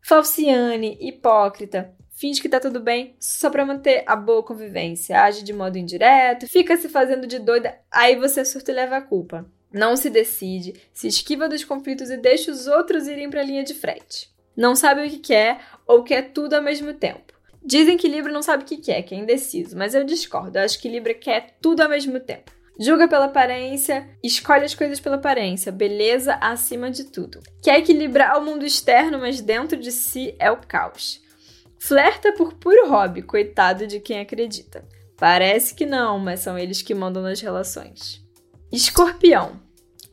Falciane, 0.00 0.96
hipócrita, 1.00 1.92
finge 2.12 2.40
que 2.40 2.48
tá 2.48 2.60
tudo 2.60 2.78
bem 2.78 3.16
só 3.18 3.50
pra 3.50 3.66
manter 3.66 4.04
a 4.06 4.14
boa 4.14 4.42
convivência, 4.42 5.20
age 5.20 5.42
de 5.42 5.52
modo 5.52 5.78
indireto, 5.78 6.46
fica 6.46 6.76
se 6.76 6.88
fazendo 6.88 7.26
de 7.26 7.40
doida, 7.40 7.76
aí 7.90 8.14
você 8.14 8.44
surta 8.44 8.70
e 8.70 8.74
leva 8.74 8.98
a 8.98 9.02
culpa. 9.02 9.44
Não 9.72 9.96
se 9.96 10.08
decide, 10.08 10.80
se 10.92 11.08
esquiva 11.08 11.48
dos 11.48 11.64
conflitos 11.64 12.08
e 12.08 12.16
deixa 12.16 12.52
os 12.52 12.68
outros 12.68 13.08
irem 13.08 13.28
pra 13.28 13.42
linha 13.42 13.64
de 13.64 13.74
frente. 13.74 14.30
Não 14.56 14.76
sabe 14.76 15.04
o 15.04 15.10
que 15.10 15.18
quer 15.18 15.60
ou 15.86 16.04
quer 16.04 16.30
tudo 16.32 16.54
ao 16.54 16.62
mesmo 16.62 16.94
tempo. 16.94 17.34
Dizem 17.62 17.96
que 17.96 18.08
Libra 18.08 18.32
não 18.32 18.42
sabe 18.42 18.62
o 18.62 18.66
que 18.66 18.76
quer, 18.76 19.02
que 19.02 19.12
é 19.12 19.18
indeciso, 19.18 19.76
mas 19.76 19.92
eu 19.92 20.04
discordo. 20.04 20.56
Eu 20.56 20.62
acho 20.62 20.80
que 20.80 20.88
Libra 20.88 21.12
quer 21.12 21.56
tudo 21.60 21.80
ao 21.80 21.88
mesmo 21.88 22.20
tempo. 22.20 22.55
Julga 22.78 23.08
pela 23.08 23.24
aparência, 23.24 24.08
escolhe 24.22 24.64
as 24.64 24.74
coisas 24.74 25.00
pela 25.00 25.16
aparência, 25.16 25.72
beleza 25.72 26.34
acima 26.34 26.90
de 26.90 27.04
tudo. 27.04 27.40
Quer 27.62 27.78
equilibrar 27.78 28.38
o 28.38 28.44
mundo 28.44 28.66
externo, 28.66 29.18
mas 29.18 29.40
dentro 29.40 29.78
de 29.78 29.90
si 29.90 30.34
é 30.38 30.50
o 30.50 30.58
caos. 30.58 31.22
Flerta 31.78 32.32
por 32.32 32.54
puro 32.54 32.88
hobby, 32.88 33.22
coitado 33.22 33.86
de 33.86 33.98
quem 34.00 34.20
acredita. 34.20 34.84
Parece 35.16 35.74
que 35.74 35.86
não, 35.86 36.18
mas 36.18 36.40
são 36.40 36.58
eles 36.58 36.82
que 36.82 36.94
mandam 36.94 37.22
nas 37.22 37.40
relações. 37.40 38.22
Escorpião. 38.70 39.65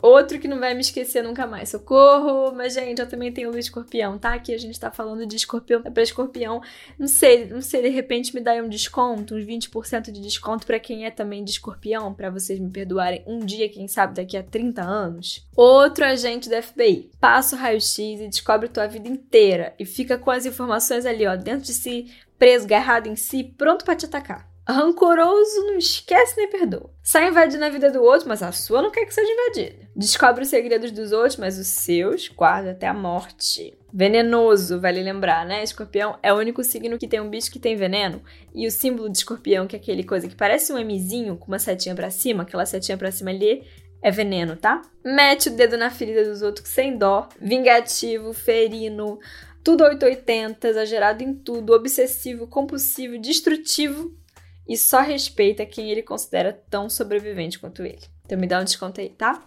Outro 0.03 0.37
que 0.37 0.49
não 0.49 0.59
vai 0.59 0.73
me 0.73 0.81
esquecer 0.81 1.23
nunca 1.23 1.47
mais. 1.47 1.69
Socorro! 1.69 2.53
Mas, 2.53 2.73
gente, 2.73 2.99
eu 2.99 3.07
também 3.07 3.31
tenho 3.31 3.49
luz 3.49 3.67
escorpião, 3.67 4.19
tá? 4.19 4.33
Aqui 4.33 4.53
a 4.53 4.57
gente 4.57 4.77
tá 4.77 4.91
falando 4.91 5.25
de 5.25 5.37
escorpião 5.37 5.81
é 5.85 5.89
pra 5.89 6.03
escorpião. 6.03 6.61
Não 6.99 7.07
sei, 7.07 7.45
não 7.45 7.61
sei, 7.61 7.83
de 7.83 7.87
repente 7.87 8.35
me 8.35 8.41
dá 8.41 8.51
um 8.55 8.67
desconto, 8.67 9.33
uns 9.33 9.45
20% 9.45 10.11
de 10.11 10.19
desconto 10.19 10.67
para 10.67 10.77
quem 10.77 11.05
é 11.05 11.09
também 11.09 11.41
de 11.41 11.51
escorpião, 11.51 12.13
para 12.13 12.29
vocês 12.29 12.59
me 12.59 12.69
perdoarem 12.69 13.23
um 13.25 13.39
dia, 13.39 13.69
quem 13.69 13.87
sabe 13.87 14.15
daqui 14.15 14.35
a 14.35 14.43
30 14.43 14.81
anos. 14.81 15.47
Outro 15.55 16.03
agente 16.03 16.49
da 16.49 16.61
FBI. 16.61 17.09
Passa 17.17 17.55
o 17.55 17.59
raio-x 17.59 17.97
e 17.97 18.27
descobre 18.27 18.67
tua 18.67 18.87
vida 18.87 19.07
inteira 19.07 19.73
e 19.79 19.85
fica 19.85 20.17
com 20.17 20.31
as 20.31 20.45
informações 20.45 21.05
ali, 21.05 21.25
ó, 21.25 21.37
dentro 21.37 21.63
de 21.63 21.73
si, 21.73 22.11
preso, 22.37 22.67
garrado 22.67 23.07
em 23.07 23.15
si, 23.15 23.41
pronto 23.41 23.85
para 23.85 23.95
te 23.95 24.05
atacar. 24.05 24.52
Rancoroso, 24.67 25.65
não 25.65 25.77
esquece 25.77 26.37
nem 26.37 26.49
perdoa. 26.49 26.89
Sai 27.03 27.27
invadindo 27.27 27.65
a 27.65 27.69
vida 27.69 27.91
do 27.91 28.01
outro, 28.01 28.29
mas 28.29 28.41
a 28.41 28.51
sua 28.53 28.81
não 28.81 28.91
quer 28.91 29.05
que 29.05 29.13
seja 29.13 29.29
invadida. 29.29 29.89
Descobre 29.93 30.43
os 30.43 30.49
segredos 30.49 30.91
dos 30.91 31.11
outros, 31.11 31.35
mas 31.35 31.57
os 31.57 31.67
seus 31.67 32.29
guarda 32.29 32.71
até 32.71 32.87
a 32.87 32.93
morte. 32.93 33.77
Venenoso, 33.93 34.79
vale 34.79 35.03
lembrar, 35.03 35.45
né? 35.45 35.63
Escorpião 35.63 36.17
é 36.23 36.33
o 36.33 36.37
único 36.37 36.63
signo 36.63 36.97
que 36.97 37.09
tem 37.09 37.19
um 37.19 37.29
bicho 37.29 37.51
que 37.51 37.59
tem 37.59 37.75
veneno. 37.75 38.23
E 38.55 38.65
o 38.65 38.71
símbolo 38.71 39.09
de 39.09 39.17
escorpião, 39.17 39.67
que 39.67 39.75
é 39.75 39.79
aquele 39.79 40.03
coisa 40.03 40.29
que 40.29 40.35
parece 40.35 40.71
um 40.71 40.81
Mzinho 40.81 41.35
com 41.35 41.47
uma 41.47 41.59
setinha 41.59 41.93
para 41.93 42.09
cima, 42.09 42.43
aquela 42.43 42.65
setinha 42.65 42.97
para 42.97 43.11
cima 43.11 43.31
ali, 43.31 43.67
é 44.01 44.11
veneno, 44.11 44.55
tá? 44.55 44.81
Mete 45.03 45.49
o 45.49 45.55
dedo 45.55 45.77
na 45.77 45.89
ferida 45.89 46.23
dos 46.23 46.41
outros 46.41 46.69
sem 46.69 46.97
dó. 46.97 47.27
Vingativo, 47.39 48.31
ferino, 48.31 49.19
tudo 49.61 49.83
880, 49.83 50.69
exagerado 50.69 51.21
em 51.21 51.33
tudo, 51.33 51.73
obsessivo, 51.73 52.47
compulsivo, 52.47 53.19
destrutivo 53.19 54.22
e 54.67 54.77
só 54.77 55.01
respeita 55.01 55.65
quem 55.65 55.91
ele 55.91 56.01
considera 56.01 56.53
tão 56.69 56.89
sobrevivente 56.89 57.59
quanto 57.59 57.83
ele. 57.83 58.01
Então 58.25 58.37
me 58.37 58.47
dá 58.47 58.59
um 58.59 58.63
desconto 58.63 59.01
aí, 59.01 59.09
tá? 59.09 59.43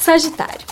Sagitário. 0.00 0.66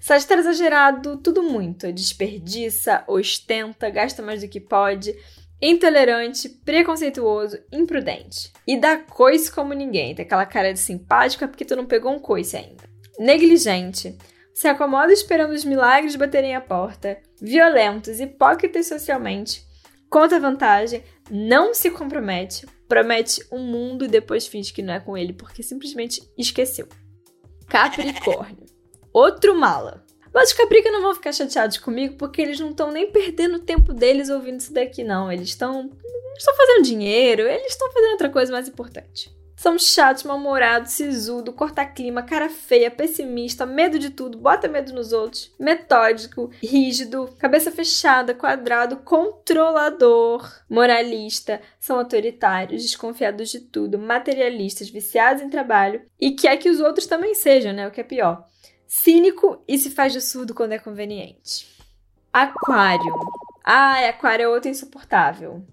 Sagitário 0.00 0.40
exagerado, 0.40 1.18
tudo 1.18 1.42
muito. 1.42 1.92
Desperdiça, 1.92 3.04
ostenta, 3.06 3.90
gasta 3.90 4.22
mais 4.22 4.40
do 4.40 4.48
que 4.48 4.58
pode, 4.58 5.14
intolerante, 5.60 6.48
preconceituoso, 6.48 7.58
imprudente. 7.70 8.52
E 8.66 8.78
dá 8.78 8.96
coice 8.96 9.52
como 9.52 9.74
ninguém. 9.74 10.14
Tem 10.14 10.24
aquela 10.24 10.46
cara 10.46 10.72
de 10.72 10.78
simpática 10.78 11.46
porque 11.46 11.64
tu 11.64 11.76
não 11.76 11.84
pegou 11.84 12.12
um 12.12 12.18
coice 12.18 12.56
ainda. 12.56 12.84
Negligente. 13.18 14.16
Se 14.54 14.66
acomoda 14.66 15.12
esperando 15.12 15.52
os 15.52 15.64
milagres 15.64 16.16
baterem 16.16 16.56
a 16.56 16.60
porta. 16.60 17.18
Violentos, 17.40 18.18
hipócritas 18.18 18.86
socialmente. 18.86 19.62
Conta 20.08 20.40
vantagem, 20.40 21.04
não 21.30 21.74
se 21.74 21.90
compromete, 21.90 22.66
promete 22.88 23.46
um 23.52 23.58
mundo 23.58 24.04
e 24.04 24.08
depois 24.08 24.46
finge 24.46 24.72
que 24.72 24.82
não 24.82 24.94
é 24.94 25.00
com 25.00 25.16
ele 25.16 25.32
porque 25.32 25.62
simplesmente 25.62 26.22
esqueceu. 26.36 26.88
Capricórnio. 27.68 28.66
Outro 29.12 29.54
mala. 29.54 30.04
Mas 30.32 30.50
os 30.50 30.56
Caprica 30.56 30.90
não 30.90 31.02
vão 31.02 31.14
ficar 31.14 31.32
chateados 31.32 31.78
comigo 31.78 32.16
porque 32.16 32.40
eles 32.40 32.60
não 32.60 32.70
estão 32.70 32.92
nem 32.92 33.10
perdendo 33.10 33.56
o 33.56 33.60
tempo 33.60 33.92
deles 33.92 34.28
ouvindo 34.28 34.60
isso 34.60 34.72
daqui, 34.72 35.02
não. 35.02 35.30
Eles 35.30 35.48
estão. 35.48 35.90
estão 36.36 36.54
fazendo 36.56 36.84
dinheiro, 36.84 37.42
eles 37.42 37.72
estão 37.72 37.90
fazendo 37.92 38.12
outra 38.12 38.30
coisa 38.30 38.52
mais 38.52 38.68
importante. 38.68 39.36
São 39.58 39.76
chatos, 39.76 40.22
mal-humorados, 40.22 40.92
sisudo, 40.92 41.52
corta-clima, 41.52 42.22
cara 42.22 42.48
feia, 42.48 42.92
pessimista, 42.92 43.66
medo 43.66 43.98
de 43.98 44.10
tudo, 44.10 44.38
bota 44.38 44.68
medo 44.68 44.92
nos 44.92 45.12
outros, 45.12 45.52
metódico, 45.58 46.48
rígido, 46.62 47.28
cabeça 47.40 47.72
fechada, 47.72 48.36
quadrado, 48.36 48.98
controlador, 48.98 50.48
moralista, 50.70 51.60
são 51.80 51.98
autoritários, 51.98 52.84
desconfiados 52.84 53.50
de 53.50 53.58
tudo, 53.58 53.98
materialistas, 53.98 54.90
viciados 54.90 55.42
em 55.42 55.50
trabalho 55.50 56.02
e 56.20 56.36
quer 56.36 56.56
que 56.58 56.70
os 56.70 56.78
outros 56.78 57.08
também 57.08 57.34
sejam, 57.34 57.72
né? 57.72 57.88
O 57.88 57.90
que 57.90 58.00
é 58.00 58.04
pior. 58.04 58.46
Cínico 58.86 59.64
e 59.66 59.76
se 59.76 59.90
faz 59.90 60.12
de 60.12 60.20
surdo 60.20 60.54
quando 60.54 60.70
é 60.70 60.78
conveniente. 60.78 61.66
Aquário. 62.32 63.12
Ai, 63.64 64.08
aquário 64.08 64.44
é 64.44 64.48
outro 64.48 64.70
insuportável. 64.70 65.66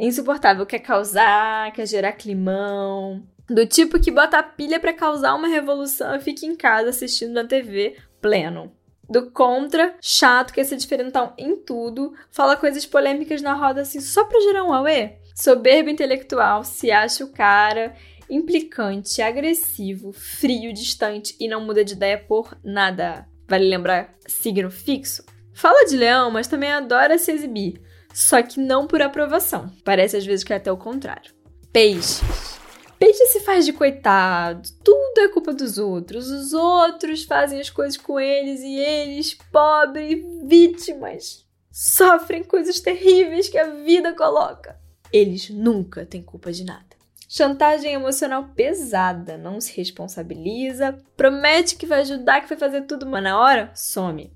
Insuportável, 0.00 0.64
quer 0.64 0.78
causar, 0.78 1.70
quer 1.72 1.86
gerar 1.86 2.12
climão. 2.12 3.22
Do 3.46 3.66
tipo 3.66 4.00
que 4.00 4.10
bota 4.10 4.38
a 4.38 4.42
pilha 4.42 4.80
para 4.80 4.94
causar 4.94 5.34
uma 5.34 5.46
revolução 5.46 6.16
e 6.16 6.20
fica 6.20 6.46
em 6.46 6.56
casa 6.56 6.88
assistindo 6.88 7.34
na 7.34 7.44
TV 7.44 7.98
pleno. 8.18 8.72
Do 9.10 9.30
contra, 9.30 9.94
chato, 10.00 10.54
quer 10.54 10.64
ser 10.64 10.76
diferentão 10.76 11.34
em 11.36 11.54
tudo, 11.54 12.14
fala 12.30 12.56
coisas 12.56 12.86
polêmicas 12.86 13.42
na 13.42 13.52
roda 13.52 13.82
assim 13.82 14.00
só 14.00 14.24
pra 14.24 14.40
gerar 14.40 14.64
um 14.64 14.72
auê. 14.72 15.18
Soberbo 15.34 15.90
intelectual, 15.90 16.64
se 16.64 16.90
acha 16.90 17.22
o 17.22 17.32
cara, 17.32 17.94
implicante, 18.30 19.20
agressivo, 19.20 20.12
frio, 20.12 20.72
distante 20.72 21.36
e 21.38 21.46
não 21.46 21.60
muda 21.60 21.84
de 21.84 21.92
ideia 21.92 22.16
por 22.16 22.56
nada. 22.64 23.28
Vale 23.46 23.68
lembrar 23.68 24.14
signo 24.26 24.70
fixo? 24.70 25.24
Fala 25.52 25.84
de 25.84 25.96
leão, 25.96 26.30
mas 26.30 26.48
também 26.48 26.72
adora 26.72 27.18
se 27.18 27.32
exibir 27.32 27.89
só 28.12 28.42
que 28.42 28.60
não 28.60 28.86
por 28.86 29.02
aprovação. 29.02 29.70
Parece 29.84 30.16
às 30.16 30.26
vezes 30.26 30.44
que 30.44 30.52
é 30.52 30.56
até 30.56 30.70
o 30.70 30.76
contrário. 30.76 31.32
Peixes. 31.72 32.58
Peixe 32.98 33.24
se 33.28 33.40
faz 33.40 33.64
de 33.64 33.72
coitado, 33.72 34.68
tudo 34.84 35.20
é 35.20 35.28
culpa 35.28 35.54
dos 35.54 35.78
outros. 35.78 36.28
Os 36.28 36.52
outros 36.52 37.24
fazem 37.24 37.58
as 37.58 37.70
coisas 37.70 37.96
com 37.96 38.20
eles 38.20 38.60
e 38.60 38.78
eles, 38.78 39.32
pobres, 39.50 40.22
vítimas, 40.44 41.46
sofrem 41.72 42.44
coisas 42.44 42.78
terríveis 42.78 43.48
que 43.48 43.56
a 43.56 43.70
vida 43.70 44.12
coloca. 44.12 44.78
Eles 45.10 45.48
nunca 45.48 46.04
têm 46.04 46.22
culpa 46.22 46.52
de 46.52 46.62
nada. 46.62 46.90
Chantagem 47.26 47.94
emocional 47.94 48.50
pesada, 48.54 49.38
não 49.38 49.60
se 49.60 49.74
responsabiliza, 49.76 50.98
promete 51.16 51.76
que 51.76 51.86
vai 51.86 52.00
ajudar, 52.00 52.42
que 52.42 52.48
vai 52.48 52.58
fazer 52.58 52.82
tudo, 52.82 53.06
mas 53.06 53.22
na 53.22 53.40
hora 53.40 53.70
some. 53.74 54.30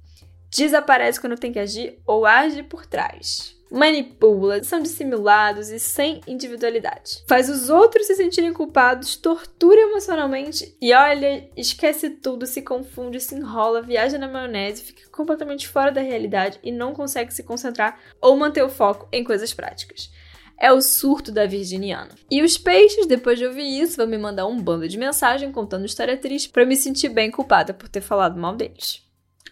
Desaparece 0.48 1.20
quando 1.20 1.36
tem 1.36 1.52
que 1.52 1.58
agir 1.58 2.00
ou 2.06 2.24
age 2.24 2.62
por 2.62 2.86
trás 2.86 3.53
manipula, 3.70 4.62
são 4.62 4.80
dissimulados 4.80 5.68
e 5.68 5.78
sem 5.78 6.20
individualidade. 6.26 7.22
Faz 7.26 7.48
os 7.48 7.70
outros 7.70 8.06
se 8.06 8.14
sentirem 8.14 8.52
culpados, 8.52 9.16
tortura 9.16 9.80
emocionalmente 9.80 10.76
e 10.80 10.92
olha, 10.92 11.48
esquece 11.56 12.10
tudo, 12.10 12.46
se 12.46 12.62
confunde, 12.62 13.20
se 13.20 13.34
enrola, 13.34 13.82
viaja 13.82 14.18
na 14.18 14.28
maionese, 14.28 14.84
fica 14.84 15.08
completamente 15.10 15.68
fora 15.68 15.90
da 15.90 16.00
realidade 16.00 16.58
e 16.62 16.70
não 16.70 16.94
consegue 16.94 17.32
se 17.32 17.42
concentrar 17.42 17.98
ou 18.20 18.36
manter 18.36 18.62
o 18.62 18.68
foco 18.68 19.08
em 19.12 19.24
coisas 19.24 19.52
práticas. 19.52 20.10
É 20.56 20.72
o 20.72 20.80
surto 20.80 21.32
da 21.32 21.46
virginiana. 21.46 22.10
E 22.30 22.40
os 22.42 22.56
peixes, 22.56 23.06
depois 23.06 23.38
de 23.38 23.46
ouvir 23.46 23.80
isso, 23.80 23.96
vão 23.96 24.06
me 24.06 24.16
mandar 24.16 24.46
um 24.46 24.60
bando 24.60 24.88
de 24.88 24.96
mensagem 24.96 25.50
contando 25.50 25.84
história 25.84 26.16
triste 26.16 26.48
para 26.48 26.64
me 26.64 26.76
sentir 26.76 27.08
bem 27.08 27.30
culpada 27.30 27.74
por 27.74 27.88
ter 27.88 28.00
falado 28.00 28.38
mal 28.38 28.54
deles. 28.54 29.02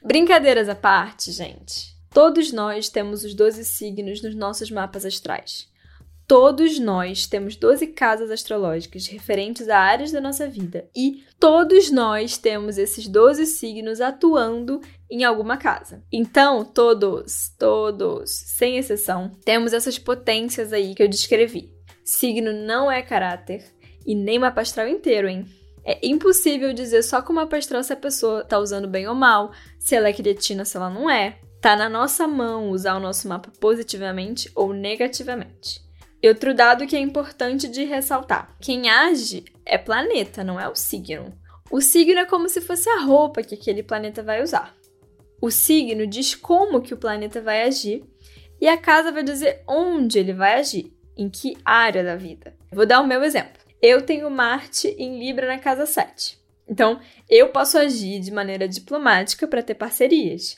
Brincadeiras 0.03 0.69
à 0.69 0.75
parte, 0.75 1.33
gente. 1.33 1.93
Todos 2.13 2.53
nós 2.53 2.91
temos 2.91 3.25
os 3.25 3.35
12 3.35 3.65
signos 3.65 4.23
nos 4.23 4.35
nossos 4.35 4.71
mapas 4.71 5.07
astrais. 5.07 5.73
Todos 6.29 6.79
nós 6.79 7.27
temos 7.27 7.57
12 7.57 7.89
casas 7.89 8.31
astrológicas 8.31 9.07
referentes 9.07 9.69
a 9.69 9.79
áreas 9.79 10.13
da 10.13 10.21
nossa 10.21 10.47
vida 10.47 10.89
e 10.95 11.25
todos 11.41 11.91
nós 11.91 12.37
temos 12.37 12.77
esses 12.77 13.09
12 13.09 13.47
signos 13.47 14.01
atuando 14.01 14.81
em 15.11 15.25
alguma 15.25 15.57
casa. 15.57 16.03
Então, 16.13 16.65
todos, 16.65 17.51
todos, 17.59 18.31
sem 18.31 18.77
exceção, 18.77 19.33
temos 19.45 19.73
essas 19.73 19.99
potências 19.99 20.73
aí 20.73 20.95
que 20.95 21.03
eu 21.03 21.09
descrevi. 21.09 21.73
Signo 22.05 22.53
não 22.53 22.91
é 22.91 23.03
caráter 23.03 23.65
e 24.07 24.15
nem 24.15 24.39
mapa 24.39 24.61
astral 24.61 24.87
inteiro, 24.87 25.29
hein? 25.29 25.47
É 25.85 25.99
impossível 26.07 26.73
dizer 26.73 27.03
só 27.03 27.23
com 27.23 27.33
mapa 27.33 27.57
astral 27.57 27.83
se 27.83 27.93
a 27.93 27.97
pessoa 27.97 28.45
tá 28.45 28.59
usando 28.59 28.87
bem 28.87 29.09
ou 29.09 29.15
mal, 29.15 29.51
se 29.79 29.97
ela 29.97 30.09
é 30.09 30.13
cretina, 30.13 30.65
se 30.65 30.77
ela 30.77 30.91
não 30.91 31.11
é. 31.11 31.39
Tá 31.63 31.77
na 31.77 31.89
nossa 31.89 32.27
mão 32.27 32.71
usar 32.71 32.97
o 32.97 33.01
nosso 33.01 33.29
mapa 33.29 33.53
positivamente 33.61 34.51
ou 34.53 34.73
negativamente. 34.73 35.81
E 36.21 36.29
outro 36.29 36.53
dado 36.53 36.89
que 36.89 36.97
é 36.97 36.99
importante 36.99 37.69
de 37.69 37.85
ressaltar: 37.85 38.57
quem 38.61 38.91
age 38.91 39.45
é 39.65 39.79
planeta, 39.79 40.43
não 40.43 40.59
é 40.59 40.69
o 40.69 40.75
signo. 40.75 41.33
O 41.71 41.81
signo 41.81 42.19
é 42.19 42.27
como 42.27 42.49
se 42.49 42.61
fosse 42.61 42.91
a 42.91 43.03
roupa 43.03 43.45
que 43.45 43.55
aquele 43.55 43.81
planeta 43.81 44.25
vai 44.25 44.43
usar. 44.43 44.75
O 45.41 45.53
signo 45.53 46.05
diz 46.05 46.35
como 46.35 46.83
que 46.83 46.95
o 46.95 46.97
planeta 46.97 47.41
vai 47.41 47.63
agir 47.63 48.05
e 48.61 48.67
a 48.67 48.77
casa 48.77 49.13
vai 49.13 49.23
dizer 49.23 49.63
onde 49.69 50.19
ele 50.19 50.33
vai 50.33 50.59
agir, 50.59 50.93
em 51.17 51.31
que 51.31 51.57
área 51.65 52.03
da 52.03 52.17
vida. 52.17 52.57
Vou 52.73 52.85
dar 52.85 53.01
o 53.01 53.07
meu 53.07 53.23
exemplo. 53.23 53.63
Eu 53.81 54.03
tenho 54.03 54.29
Marte 54.29 54.89
em 54.99 55.17
Libra 55.17 55.47
na 55.47 55.59
casa 55.59 55.87
7. 55.87 56.41
Então, 56.69 56.99
eu 57.31 57.51
posso 57.51 57.79
agir 57.79 58.19
de 58.19 58.33
maneira 58.33 58.67
diplomática 58.67 59.47
para 59.47 59.63
ter 59.63 59.77
parcerias. 59.77 60.57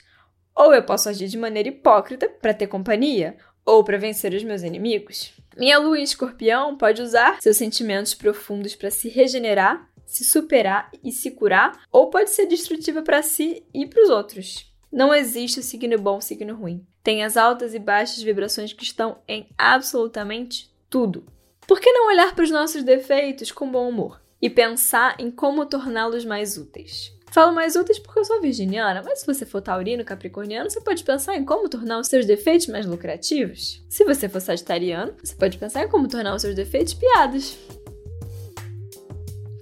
Ou 0.54 0.72
eu 0.72 0.82
posso 0.82 1.08
agir 1.08 1.28
de 1.28 1.38
maneira 1.38 1.68
hipócrita 1.68 2.28
para 2.28 2.54
ter 2.54 2.66
companhia, 2.66 3.36
ou 3.64 3.82
para 3.82 3.98
vencer 3.98 4.32
os 4.34 4.44
meus 4.44 4.62
inimigos. 4.62 5.32
Minha 5.56 5.78
lua 5.78 5.98
em 5.98 6.02
escorpião 6.02 6.76
pode 6.76 7.00
usar 7.00 7.40
seus 7.40 7.56
sentimentos 7.56 8.14
profundos 8.14 8.74
para 8.74 8.90
se 8.90 9.08
regenerar, 9.08 9.88
se 10.04 10.24
superar 10.24 10.90
e 11.02 11.10
se 11.10 11.30
curar, 11.30 11.80
ou 11.90 12.10
pode 12.10 12.30
ser 12.30 12.46
destrutiva 12.46 13.02
para 13.02 13.22
si 13.22 13.64
e 13.72 13.86
para 13.86 14.02
os 14.02 14.10
outros. 14.10 14.72
Não 14.92 15.14
existe 15.14 15.62
signo 15.62 15.98
bom, 15.98 16.20
signo 16.20 16.54
ruim. 16.54 16.86
Tem 17.02 17.24
as 17.24 17.36
altas 17.36 17.74
e 17.74 17.78
baixas 17.78 18.22
vibrações 18.22 18.72
que 18.72 18.84
estão 18.84 19.18
em 19.26 19.48
absolutamente 19.58 20.72
tudo. 20.88 21.26
Por 21.66 21.80
que 21.80 21.92
não 21.92 22.08
olhar 22.08 22.34
para 22.34 22.44
os 22.44 22.50
nossos 22.50 22.82
defeitos 22.82 23.50
com 23.50 23.70
bom 23.70 23.88
humor 23.88 24.20
e 24.40 24.50
pensar 24.50 25.16
em 25.18 25.30
como 25.30 25.66
torná-los 25.66 26.24
mais 26.24 26.56
úteis? 26.58 27.13
Falo 27.34 27.52
mais 27.52 27.74
úteis 27.74 27.98
porque 27.98 28.20
eu 28.20 28.24
sou 28.24 28.40
virginiana, 28.40 29.02
mas 29.04 29.18
se 29.18 29.26
você 29.26 29.44
for 29.44 29.60
taurino, 29.60 30.04
capricorniano, 30.04 30.70
você 30.70 30.80
pode 30.80 31.02
pensar 31.02 31.34
em 31.34 31.44
como 31.44 31.68
tornar 31.68 31.98
os 31.98 32.06
seus 32.06 32.24
defeitos 32.24 32.68
mais 32.68 32.86
lucrativos. 32.86 33.84
Se 33.88 34.04
você 34.04 34.28
for 34.28 34.40
sagitariano, 34.40 35.12
você 35.20 35.34
pode 35.34 35.58
pensar 35.58 35.82
em 35.82 35.88
como 35.88 36.06
tornar 36.06 36.36
os 36.36 36.42
seus 36.42 36.54
defeitos 36.54 36.94
piadas. 36.94 37.58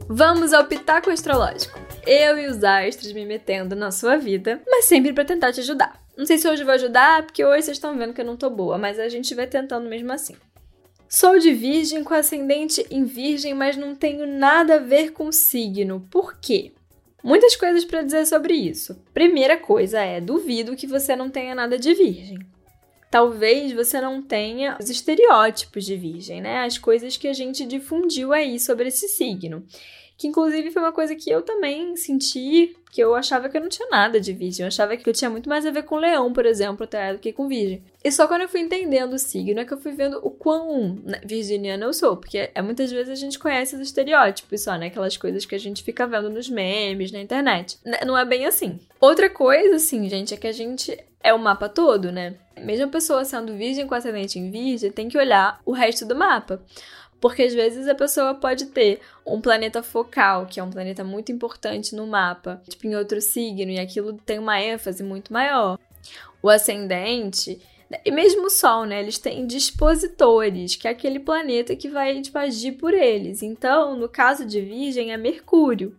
Vamos 0.06 0.52
ao 0.52 0.66
pitaco 0.66 1.08
astrológico. 1.08 1.80
Eu 2.06 2.38
e 2.38 2.46
os 2.46 2.62
astros 2.62 3.10
me 3.14 3.24
metendo 3.24 3.74
na 3.74 3.90
sua 3.90 4.18
vida, 4.18 4.60
mas 4.66 4.84
sempre 4.84 5.14
para 5.14 5.24
tentar 5.24 5.50
te 5.50 5.60
ajudar. 5.60 5.98
Não 6.14 6.26
sei 6.26 6.36
se 6.36 6.46
hoje 6.46 6.64
vou 6.64 6.74
ajudar, 6.74 7.22
porque 7.22 7.42
hoje 7.42 7.62
vocês 7.62 7.78
estão 7.78 7.96
vendo 7.96 8.12
que 8.12 8.20
eu 8.20 8.26
não 8.26 8.36
tô 8.36 8.50
boa, 8.50 8.76
mas 8.76 8.98
a 8.98 9.08
gente 9.08 9.34
vai 9.34 9.46
tentando 9.46 9.88
mesmo 9.88 10.12
assim. 10.12 10.36
Sou 11.08 11.38
de 11.38 11.54
virgem 11.54 12.04
com 12.04 12.12
ascendente 12.12 12.86
em 12.90 13.04
virgem, 13.04 13.54
mas 13.54 13.78
não 13.78 13.94
tenho 13.94 14.26
nada 14.26 14.74
a 14.74 14.78
ver 14.78 15.12
com 15.12 15.32
signo. 15.32 16.06
Por 16.10 16.36
quê? 16.38 16.74
Muitas 17.22 17.54
coisas 17.54 17.84
para 17.84 18.02
dizer 18.02 18.26
sobre 18.26 18.54
isso. 18.54 19.00
Primeira 19.14 19.56
coisa 19.56 20.00
é: 20.00 20.20
duvido 20.20 20.76
que 20.76 20.86
você 20.86 21.14
não 21.14 21.30
tenha 21.30 21.54
nada 21.54 21.78
de 21.78 21.94
virgem. 21.94 22.38
Talvez 23.10 23.72
você 23.72 24.00
não 24.00 24.22
tenha 24.22 24.76
os 24.80 24.88
estereótipos 24.88 25.84
de 25.84 25.96
virgem, 25.96 26.40
né? 26.40 26.64
As 26.64 26.78
coisas 26.78 27.16
que 27.16 27.28
a 27.28 27.32
gente 27.32 27.66
difundiu 27.66 28.32
aí 28.32 28.58
sobre 28.58 28.88
esse 28.88 29.06
signo 29.06 29.64
que 30.22 30.28
inclusive 30.28 30.70
foi 30.70 30.80
uma 30.80 30.92
coisa 30.92 31.16
que 31.16 31.28
eu 31.28 31.42
também 31.42 31.96
senti, 31.96 32.76
que 32.92 33.00
eu 33.00 33.12
achava 33.12 33.48
que 33.48 33.56
eu 33.56 33.60
não 33.60 33.68
tinha 33.68 33.88
nada 33.88 34.20
de 34.20 34.32
virgem, 34.32 34.62
eu 34.62 34.68
achava 34.68 34.96
que 34.96 35.10
eu 35.10 35.12
tinha 35.12 35.28
muito 35.28 35.48
mais 35.48 35.66
a 35.66 35.72
ver 35.72 35.82
com 35.82 35.96
leão, 35.96 36.32
por 36.32 36.46
exemplo, 36.46 36.84
até 36.84 37.12
do 37.12 37.18
que 37.18 37.32
com 37.32 37.48
virgem. 37.48 37.82
E 38.04 38.12
só 38.12 38.28
quando 38.28 38.42
eu 38.42 38.48
fui 38.48 38.60
entendendo 38.60 39.14
o 39.14 39.18
signo 39.18 39.58
é 39.58 39.64
que 39.64 39.74
eu 39.74 39.80
fui 39.80 39.90
vendo 39.90 40.20
o 40.22 40.30
quão 40.30 40.94
né, 41.04 41.20
virginiana 41.24 41.86
eu 41.86 41.92
sou, 41.92 42.16
porque 42.16 42.50
é, 42.54 42.62
muitas 42.62 42.92
vezes 42.92 43.10
a 43.10 43.16
gente 43.16 43.36
conhece 43.36 43.74
os 43.74 43.80
estereótipos 43.80 44.62
só, 44.62 44.76
né, 44.76 44.86
aquelas 44.86 45.16
coisas 45.16 45.44
que 45.44 45.56
a 45.56 45.58
gente 45.58 45.82
fica 45.82 46.06
vendo 46.06 46.30
nos 46.30 46.48
memes, 46.48 47.10
na 47.10 47.18
internet. 47.18 47.76
Né, 47.84 47.98
não 48.06 48.16
é 48.16 48.24
bem 48.24 48.46
assim. 48.46 48.78
Outra 49.00 49.28
coisa, 49.28 49.74
assim, 49.74 50.08
gente, 50.08 50.34
é 50.34 50.36
que 50.36 50.46
a 50.46 50.52
gente 50.52 50.96
é 51.20 51.34
o 51.34 51.38
mapa 51.38 51.68
todo, 51.68 52.12
né? 52.12 52.34
Mesmo 52.60 52.86
a 52.86 52.88
pessoa 52.88 53.24
sendo 53.24 53.56
virgem 53.56 53.86
com 53.86 53.94
ascendente 53.94 54.38
em 54.38 54.50
virgem, 54.50 54.90
tem 54.90 55.08
que 55.08 55.18
olhar 55.18 55.60
o 55.64 55.72
resto 55.72 56.04
do 56.04 56.14
mapa. 56.14 56.60
Porque 57.22 57.44
às 57.44 57.54
vezes 57.54 57.86
a 57.86 57.94
pessoa 57.94 58.34
pode 58.34 58.66
ter 58.66 58.98
um 59.24 59.40
planeta 59.40 59.80
focal, 59.80 60.44
que 60.44 60.58
é 60.58 60.62
um 60.62 60.70
planeta 60.70 61.04
muito 61.04 61.30
importante 61.30 61.94
no 61.94 62.04
mapa, 62.04 62.60
tipo 62.68 62.84
em 62.88 62.96
outro 62.96 63.20
signo, 63.20 63.70
e 63.70 63.78
aquilo 63.78 64.14
tem 64.14 64.40
uma 64.40 64.60
ênfase 64.60 65.04
muito 65.04 65.32
maior. 65.32 65.78
O 66.42 66.50
ascendente, 66.50 67.60
e 68.04 68.10
mesmo 68.10 68.46
o 68.46 68.50
Sol, 68.50 68.84
né? 68.86 69.00
Eles 69.00 69.18
têm 69.18 69.46
dispositores, 69.46 70.74
que 70.74 70.88
é 70.88 70.90
aquele 70.90 71.20
planeta 71.20 71.76
que 71.76 71.88
vai 71.88 72.20
tipo, 72.20 72.38
agir 72.38 72.72
por 72.72 72.92
eles. 72.92 73.40
Então, 73.40 73.94
no 73.94 74.08
caso 74.08 74.44
de 74.44 74.60
Virgem, 74.60 75.12
é 75.12 75.16
Mercúrio. 75.16 75.96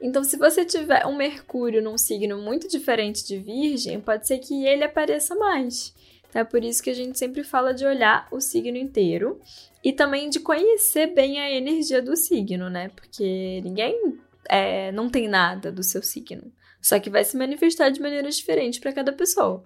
Então, 0.00 0.22
se 0.22 0.36
você 0.36 0.64
tiver 0.64 1.04
um 1.04 1.16
Mercúrio 1.16 1.82
num 1.82 1.98
signo 1.98 2.38
muito 2.38 2.68
diferente 2.68 3.26
de 3.26 3.38
Virgem, 3.38 4.00
pode 4.00 4.24
ser 4.28 4.38
que 4.38 4.64
ele 4.64 4.84
apareça 4.84 5.34
mais. 5.34 5.92
Então, 6.30 6.42
é 6.42 6.44
por 6.44 6.62
isso 6.62 6.80
que 6.80 6.90
a 6.90 6.94
gente 6.94 7.18
sempre 7.18 7.42
fala 7.42 7.74
de 7.74 7.84
olhar 7.84 8.28
o 8.30 8.40
signo 8.40 8.76
inteiro 8.76 9.40
e 9.84 9.92
também 9.92 10.30
de 10.30 10.40
conhecer 10.40 11.08
bem 11.08 11.38
a 11.38 11.50
energia 11.50 12.00
do 12.00 12.16
signo, 12.16 12.70
né? 12.70 12.88
Porque 12.96 13.60
ninguém 13.62 14.18
é, 14.48 14.90
não 14.92 15.10
tem 15.10 15.28
nada 15.28 15.70
do 15.70 15.82
seu 15.82 16.02
signo. 16.02 16.50
Só 16.80 16.98
que 16.98 17.10
vai 17.10 17.22
se 17.22 17.36
manifestar 17.36 17.90
de 17.90 18.00
maneiras 18.00 18.36
diferentes 18.36 18.78
para 18.78 18.94
cada 18.94 19.12
pessoa. 19.12 19.62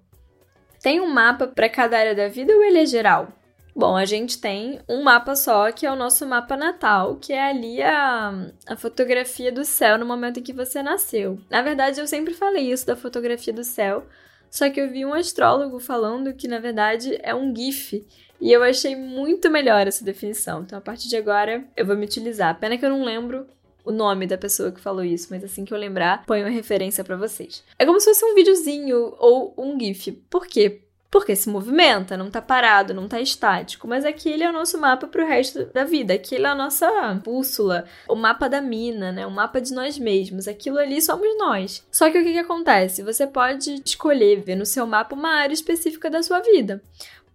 Tem 0.83 1.01
um 1.01 1.07
mapa 1.07 1.47
para 1.47 1.69
cada 1.69 1.99
área 1.99 2.15
da 2.15 2.29
vida 2.29 2.53
ou 2.53 2.65
ele 2.65 2.79
é 2.79 2.87
geral? 2.87 3.33
Bom, 3.75 3.97
a 3.97 4.05
gente 4.05 4.41
tem 4.41 4.81
um 4.89 5.05
mapa 5.05 5.37
só, 5.37 5.71
que 5.71 5.87
é 5.87 5.93
o 5.93 5.97
nosso 5.97 6.27
mapa 6.27 6.57
natal, 6.57 7.17
que 7.17 7.33
é 7.33 7.49
ali 7.51 7.81
a, 7.81 8.51
a 8.67 8.77
fotografia 8.77 9.53
do 9.53 9.65
céu 9.65 9.97
no 9.97 10.05
momento 10.05 10.41
em 10.41 10.43
que 10.43 10.53
você 10.53 10.83
nasceu. 10.83 11.39
Na 11.49 11.63
verdade, 11.63 12.01
eu 12.01 12.07
sempre 12.09 12.35
falei 12.35 12.73
isso 12.73 12.85
da 12.85 12.97
fotografia 12.97 13.53
do 13.53 13.63
céu, 13.63 14.05
só 14.51 14.69
que 14.69 14.81
eu 14.81 14.91
vi 14.91 15.05
um 15.05 15.15
astrólogo 15.15 15.79
falando 15.79 16.35
que 16.35 16.49
na 16.49 16.59
verdade 16.59 17.19
é 17.23 17.35
um 17.35 17.55
GIF 17.55 18.05
e 18.41 18.53
eu 18.53 18.63
achei 18.63 18.95
muito 18.95 19.51
melhor 19.51 19.87
essa 19.87 20.05
definição. 20.05 20.63
Então, 20.63 20.79
a 20.79 20.83
partir 20.83 21.09
de 21.09 21.17
agora, 21.17 21.65
eu 21.77 21.85
vou 21.85 21.97
me 21.97 22.05
utilizar. 22.05 22.59
Pena 22.59 22.79
que 22.79 22.85
eu 22.85 22.91
não 22.91 23.05
lembro 23.05 23.47
o 23.85 23.91
nome 23.91 24.27
da 24.27 24.37
pessoa 24.37 24.71
que 24.71 24.81
falou 24.81 25.03
isso, 25.03 25.29
mas 25.31 25.43
assim 25.43 25.65
que 25.65 25.73
eu 25.73 25.79
lembrar, 25.79 26.25
ponho 26.27 26.47
a 26.47 26.51
referência 26.51 27.03
para 27.03 27.17
vocês. 27.17 27.65
É 27.79 27.87
como 27.87 27.99
se 27.99 28.07
fosse 28.07 28.25
um 28.25 28.35
videozinho 28.35 29.15
ou 29.19 29.55
um 29.57 29.79
GIF. 29.81 30.13
Por 30.29 30.47
quê? 30.47 30.83
Porque 31.11 31.35
se 31.35 31.49
movimenta, 31.49 32.15
não 32.15 32.31
tá 32.31 32.43
parado, 32.43 32.93
não 32.93 33.09
tá 33.09 33.19
estático. 33.19 33.89
Mas 33.89 34.05
aquele 34.05 34.45
é 34.45 34.51
o 34.51 34.53
nosso 34.53 34.79
mapa 34.79 35.07
pro 35.07 35.27
resto 35.27 35.65
da 35.73 35.85
vida. 35.85 36.13
Aquele 36.13 36.45
é 36.45 36.51
a 36.51 36.55
nossa 36.55 37.15
bússola, 37.25 37.87
o 38.07 38.15
mapa 38.15 38.47
da 38.47 38.61
mina, 38.61 39.11
né? 39.11 39.27
O 39.27 39.31
mapa 39.31 39.59
de 39.59 39.73
nós 39.73 39.99
mesmos. 39.99 40.47
Aquilo 40.47 40.79
ali 40.79 41.01
somos 41.01 41.27
nós. 41.39 41.83
Só 41.91 42.11
que 42.11 42.19
o 42.19 42.23
que, 42.23 42.33
que 42.33 42.39
acontece? 42.39 43.03
Você 43.03 43.27
pode 43.27 43.81
escolher 43.87 44.43
ver 44.43 44.57
no 44.57 44.67
seu 44.67 44.87
mapa 44.87 45.17
uma 45.17 45.31
área 45.31 45.55
específica 45.55 46.11
da 46.11 46.23
sua 46.23 46.41
vida. 46.41 46.83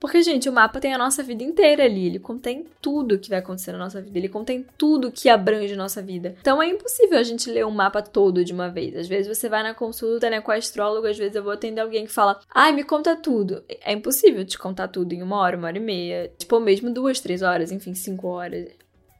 Porque, 0.04 0.22
gente, 0.22 0.50
o 0.50 0.52
mapa 0.52 0.82
tem 0.82 0.94
a 0.94 0.98
nossa 0.98 1.24
vida 1.24 1.46
inteira 1.46 1.86
ali. 1.86 2.08
Ele 2.08 2.20
contém 2.20 2.66
tudo 2.82 3.18
que 3.18 3.30
vai 3.30 3.40
acontecer 3.40 3.72
na 3.72 3.78
nossa 3.78 4.02
vida. 4.02 4.18
Ele 4.18 4.28
contém 4.28 4.66
tudo 4.78 5.10
que 5.10 5.30
abrange 5.30 5.76
a 5.76 5.78
nossa 5.78 6.02
vida. 6.02 6.36
Então 6.42 6.62
é 6.62 6.68
impossível 6.68 7.18
a 7.18 7.24
gente 7.24 7.50
ler 7.50 7.66
um 7.66 7.72
mapa 7.72 8.02
todo 8.02 8.44
de 8.44 8.52
uma 8.52 8.70
vez. 8.70 8.98
Às 8.98 9.08
vezes 9.08 9.38
você 9.38 9.48
vai 9.48 9.64
na 9.64 9.74
consulta, 9.74 10.30
né, 10.30 10.42
com 10.42 10.52
a 10.52 10.56
astróloga, 10.56 11.10
às 11.10 11.18
vezes 11.18 11.38
eu 11.38 11.42
vou 11.42 11.54
atender 11.54 11.80
alguém 11.80 12.06
que 12.06 12.12
fala, 12.12 12.38
ai, 12.54 12.74
me 12.74 12.84
conta 12.84 13.16
tudo. 13.16 13.64
É 13.80 13.94
impossível 13.94 14.44
te 14.44 14.60
contar 14.60 14.90
tudo 14.90 15.14
em 15.14 15.24
uma 15.24 15.38
hora, 15.38 15.56
uma 15.56 15.68
hora 15.68 15.78
e 15.78 15.80
meia. 15.80 16.30
Tipo, 16.38 16.60
mesmo 16.60 16.94
duas, 16.94 17.22
três 17.22 17.42
horas, 17.42 17.72
enfim, 17.72 17.96
cinco 17.96 18.28
horas 18.28 18.68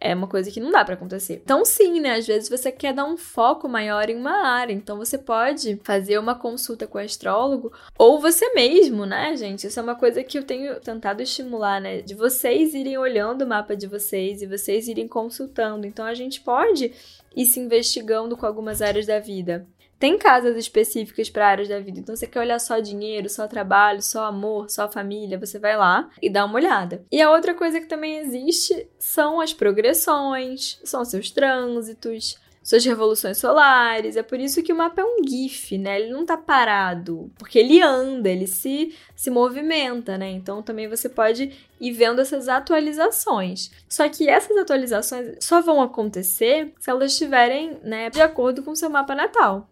é 0.04 0.14
uma 0.14 0.28
coisa 0.28 0.52
que 0.52 0.60
não 0.60 0.70
dá 0.70 0.84
para 0.84 0.96
acontecer. 0.96 1.42
Então, 1.42 1.64
sim, 1.64 2.02
né? 2.02 2.16
Às 2.16 2.28
vezes 2.28 2.50
você 2.50 2.70
quer 2.74 2.94
dar 2.94 3.06
um 3.06 3.16
foco 3.16 3.70
maior 3.70 4.10
em 4.10 4.18
uma 4.18 4.46
área. 4.46 4.74
Então, 4.74 4.98
você 4.98 5.18
pode 5.18 5.80
fazer 5.82 6.20
uma 6.20 6.36
consulta 6.36 6.86
com 6.86 6.98
o 6.98 7.02
astrólogo 7.02 7.72
ou 7.98 8.20
você 8.20 8.54
mesmo, 8.54 9.06
né, 9.06 9.34
gente? 9.38 9.66
Isso 9.66 9.80
é 9.80 9.84
uma 9.84 9.96
coisa 9.96 10.22
que 10.22 10.38
eu 10.38 10.44
tenho 10.44 10.78
tentado 10.82 11.24
estimular, 11.24 11.80
né? 11.80 12.02
De 12.02 12.14
vocês 12.16 12.74
irem 12.74 12.98
olhando 12.98 13.44
o 13.44 13.48
mapa 13.48 13.78
de 13.78 13.88
vocês 13.88 14.42
e 14.42 14.46
vocês 14.46 14.90
irem 14.90 15.08
consultando. 15.08 15.88
Então, 15.88 16.06
a 16.06 16.14
gente 16.14 16.42
pode 16.42 16.92
ir 17.34 17.46
se 17.46 17.62
investigando 17.62 18.36
com 18.36 18.46
algumas 18.46 18.82
áreas 18.82 19.06
da 19.06 19.20
vida. 19.20 19.66
Tem 20.04 20.18
casas 20.18 20.58
específicas 20.58 21.30
para 21.30 21.48
áreas 21.48 21.70
da 21.70 21.80
vida. 21.80 21.98
Então, 21.98 22.14
você 22.14 22.28
quer 22.28 22.42
olhar 22.42 22.60
só 22.60 22.78
dinheiro, 22.78 23.30
só 23.30 23.48
trabalho, 23.48 24.02
só 24.02 24.26
amor, 24.26 24.70
só 24.70 24.92
família, 24.92 25.40
você 25.40 25.58
vai 25.58 25.78
lá 25.78 26.10
e 26.22 26.30
dá 26.30 26.44
uma 26.44 26.56
olhada. 26.56 27.06
E 27.10 27.22
a 27.22 27.32
outra 27.32 27.54
coisa 27.54 27.80
que 27.80 27.88
também 27.88 28.18
existe 28.18 28.86
são 29.00 29.40
as 29.40 29.54
progressões, 29.54 30.78
são 30.84 31.06
seus 31.06 31.32
trânsitos, 31.32 32.38
suas 32.62 32.84
revoluções 32.84 33.38
solares. 33.38 34.18
É 34.18 34.24
por 34.24 34.42
isso 34.42 34.62
que 34.62 34.74
o 34.74 34.76
mapa 34.76 35.02
é 35.02 35.06
um 35.06 35.24
GIF, 35.26 35.78
né? 35.78 36.02
Ele 36.02 36.12
não 36.12 36.26
tá 36.26 36.36
parado, 36.36 37.32
porque 37.38 37.58
ele 37.58 37.82
anda, 37.82 38.30
ele 38.30 38.46
se, 38.46 38.94
se 39.16 39.30
movimenta, 39.30 40.18
né? 40.18 40.30
Então 40.32 40.62
também 40.62 40.90
você 40.90 41.08
pode 41.08 41.50
ir 41.80 41.92
vendo 41.94 42.20
essas 42.20 42.50
atualizações. 42.50 43.72
Só 43.88 44.10
que 44.10 44.28
essas 44.28 44.58
atualizações 44.58 45.38
só 45.40 45.62
vão 45.62 45.82
acontecer 45.82 46.74
se 46.78 46.90
elas 46.90 47.14
estiverem, 47.14 47.78
né, 47.82 48.10
de 48.10 48.22
acordo 48.22 48.62
com 48.64 48.72
o 48.72 48.76
seu 48.76 48.90
mapa 48.90 49.16
natal. 49.16 49.70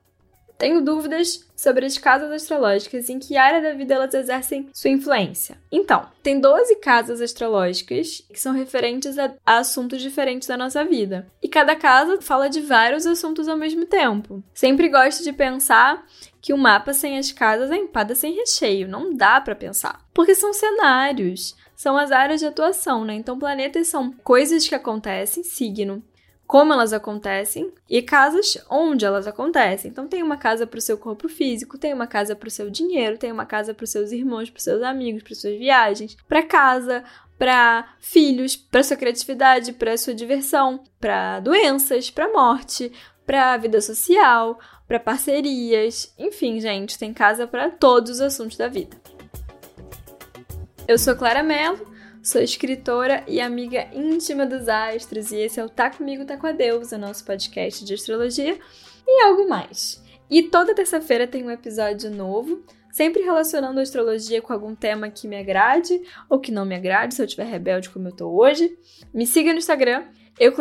Tenho 0.62 0.80
dúvidas 0.80 1.44
sobre 1.56 1.88
as 1.88 1.98
casas 1.98 2.32
astrológicas 2.32 3.10
e 3.10 3.14
em 3.14 3.18
que 3.18 3.36
área 3.36 3.60
da 3.60 3.74
vida 3.74 3.96
elas 3.96 4.14
exercem 4.14 4.70
sua 4.72 4.92
influência. 4.92 5.58
Então, 5.72 6.06
tem 6.22 6.40
12 6.40 6.76
casas 6.76 7.20
astrológicas 7.20 8.24
que 8.32 8.40
são 8.40 8.54
referentes 8.54 9.18
a, 9.18 9.34
assuntos 9.44 10.00
diferentes 10.00 10.48
da 10.48 10.56
nossa 10.56 10.86
vida. 10.86 11.28
E 11.42 11.48
cada 11.48 11.76
casa 11.76 12.22
fala 12.22 12.48
de 12.48 12.62
vários 12.62 13.08
assuntos 13.08 13.48
ao 13.48 13.58
mesmo 13.58 13.88
tempo. 13.88 14.44
Sempre 14.54 14.88
gosto 14.88 15.24
de 15.24 15.34
pensar 15.34 16.06
que 16.40 16.54
o 16.54 16.56
um 16.56 16.60
mapa 16.60 16.94
sem 16.94 17.18
as 17.18 17.32
casas 17.32 17.72
é 17.72 17.78
empada 17.78 18.14
sem 18.14 18.36
recheio, 18.36 18.88
não 18.88 19.16
dá 19.16 19.42
para 19.42 19.56
pensar. 19.56 20.06
Porque 20.14 20.36
são 20.36 20.54
cenários, 20.54 21.56
são 21.76 21.98
as 21.98 22.12
áreas 22.12 22.40
de 22.40 22.46
atuação, 22.46 23.04
né? 23.04 23.16
Então, 23.16 23.40
planetas 23.40 23.88
são 23.88 24.12
coisas 24.24 24.68
que 24.68 24.76
acontecem, 24.76 25.44
signo, 25.44 26.04
como 26.52 26.74
elas 26.74 26.92
acontecem 26.92 27.72
e 27.90 28.02
casas 28.02 28.58
onde 28.70 29.06
elas 29.06 29.26
acontecem. 29.26 29.90
Então 29.90 30.06
tem 30.06 30.22
uma 30.22 30.36
casa 30.36 30.68
para 30.68 30.80
o 30.80 30.82
seu 30.82 30.98
corpo 30.98 31.30
físico, 31.30 31.78
tem 31.78 31.94
uma 31.94 32.06
casa 32.06 32.36
para 32.36 32.50
o 32.50 32.52
seu 32.52 32.70
dinheiro, 32.70 33.18
tem 33.18 33.32
uma 33.32 33.46
casa 33.46 33.74
para 33.74 33.86
os 33.86 33.90
seus 33.90 34.12
irmãos, 34.12 34.50
para 34.50 34.58
os 34.58 34.64
seus 34.66 34.82
amigos, 34.82 35.24
para 35.24 35.34
suas 35.34 35.58
viagens, 35.58 36.18
para 36.28 36.44
casa, 36.44 37.06
para 37.40 37.94
filhos, 38.02 38.58
para 38.58 38.84
sua 38.84 38.98
criatividade, 38.98 39.72
para 39.72 39.96
sua 39.96 40.14
diversão, 40.14 40.84
para 41.00 41.40
doenças, 41.40 42.10
para 42.10 42.28
morte, 42.28 42.92
para 43.26 43.56
vida 43.56 43.80
social, 43.80 44.60
para 44.86 45.00
parcerias, 45.00 46.14
enfim, 46.20 46.60
gente, 46.60 47.00
tem 47.00 47.14
casa 47.14 47.48
para 47.48 47.70
todos 47.70 48.12
os 48.12 48.20
assuntos 48.20 48.58
da 48.58 48.68
vida. 48.68 48.98
Eu 50.86 51.00
sou 51.00 51.16
Clara 51.16 51.44
Mello 51.44 51.91
Sou 52.24 52.40
escritora 52.40 53.24
e 53.28 53.42
amiga 53.42 53.88
íntima 53.92 54.46
dos 54.46 54.70
astros, 54.70 55.32
e 55.32 55.38
esse 55.38 55.60
é 55.60 55.66
o 55.66 55.70
Tá 55.70 55.90
Comigo, 55.90 56.24
Tá 56.24 56.38
Com 56.38 56.46
a 56.46 56.52
Deus, 56.52 56.92
o 56.92 56.98
nosso 57.00 57.26
podcast 57.26 57.84
de 57.84 57.96
astrologia 57.96 58.60
e 59.08 59.24
algo 59.24 59.50
mais. 59.50 60.04
E 60.30 60.44
toda 60.44 60.76
terça-feira 60.76 61.26
tem 61.26 61.44
um 61.44 61.50
episódio 61.50 62.12
novo, 62.12 62.64
sempre 62.92 63.24
relacionando 63.24 63.80
a 63.80 63.84
astrologia 63.84 64.40
com 64.40 64.54
algum 64.54 64.76
tema 64.76 65.10
que 65.10 65.28
me 65.28 65.36
agrade 65.36 66.00
ou 66.30 66.40
que 66.40 66.52
não 66.52 66.64
me 66.64 66.76
agrade, 66.76 67.16
se 67.16 67.24
eu 67.24 67.26
estiver 67.26 67.46
rebelde 67.46 67.90
como 67.90 68.10
eu 68.10 68.16
tô 68.16 68.30
hoje. 68.30 68.78
Me 69.12 69.26
siga 69.26 69.52
no 69.52 69.58
Instagram, 69.58 70.06
eu 70.40 70.54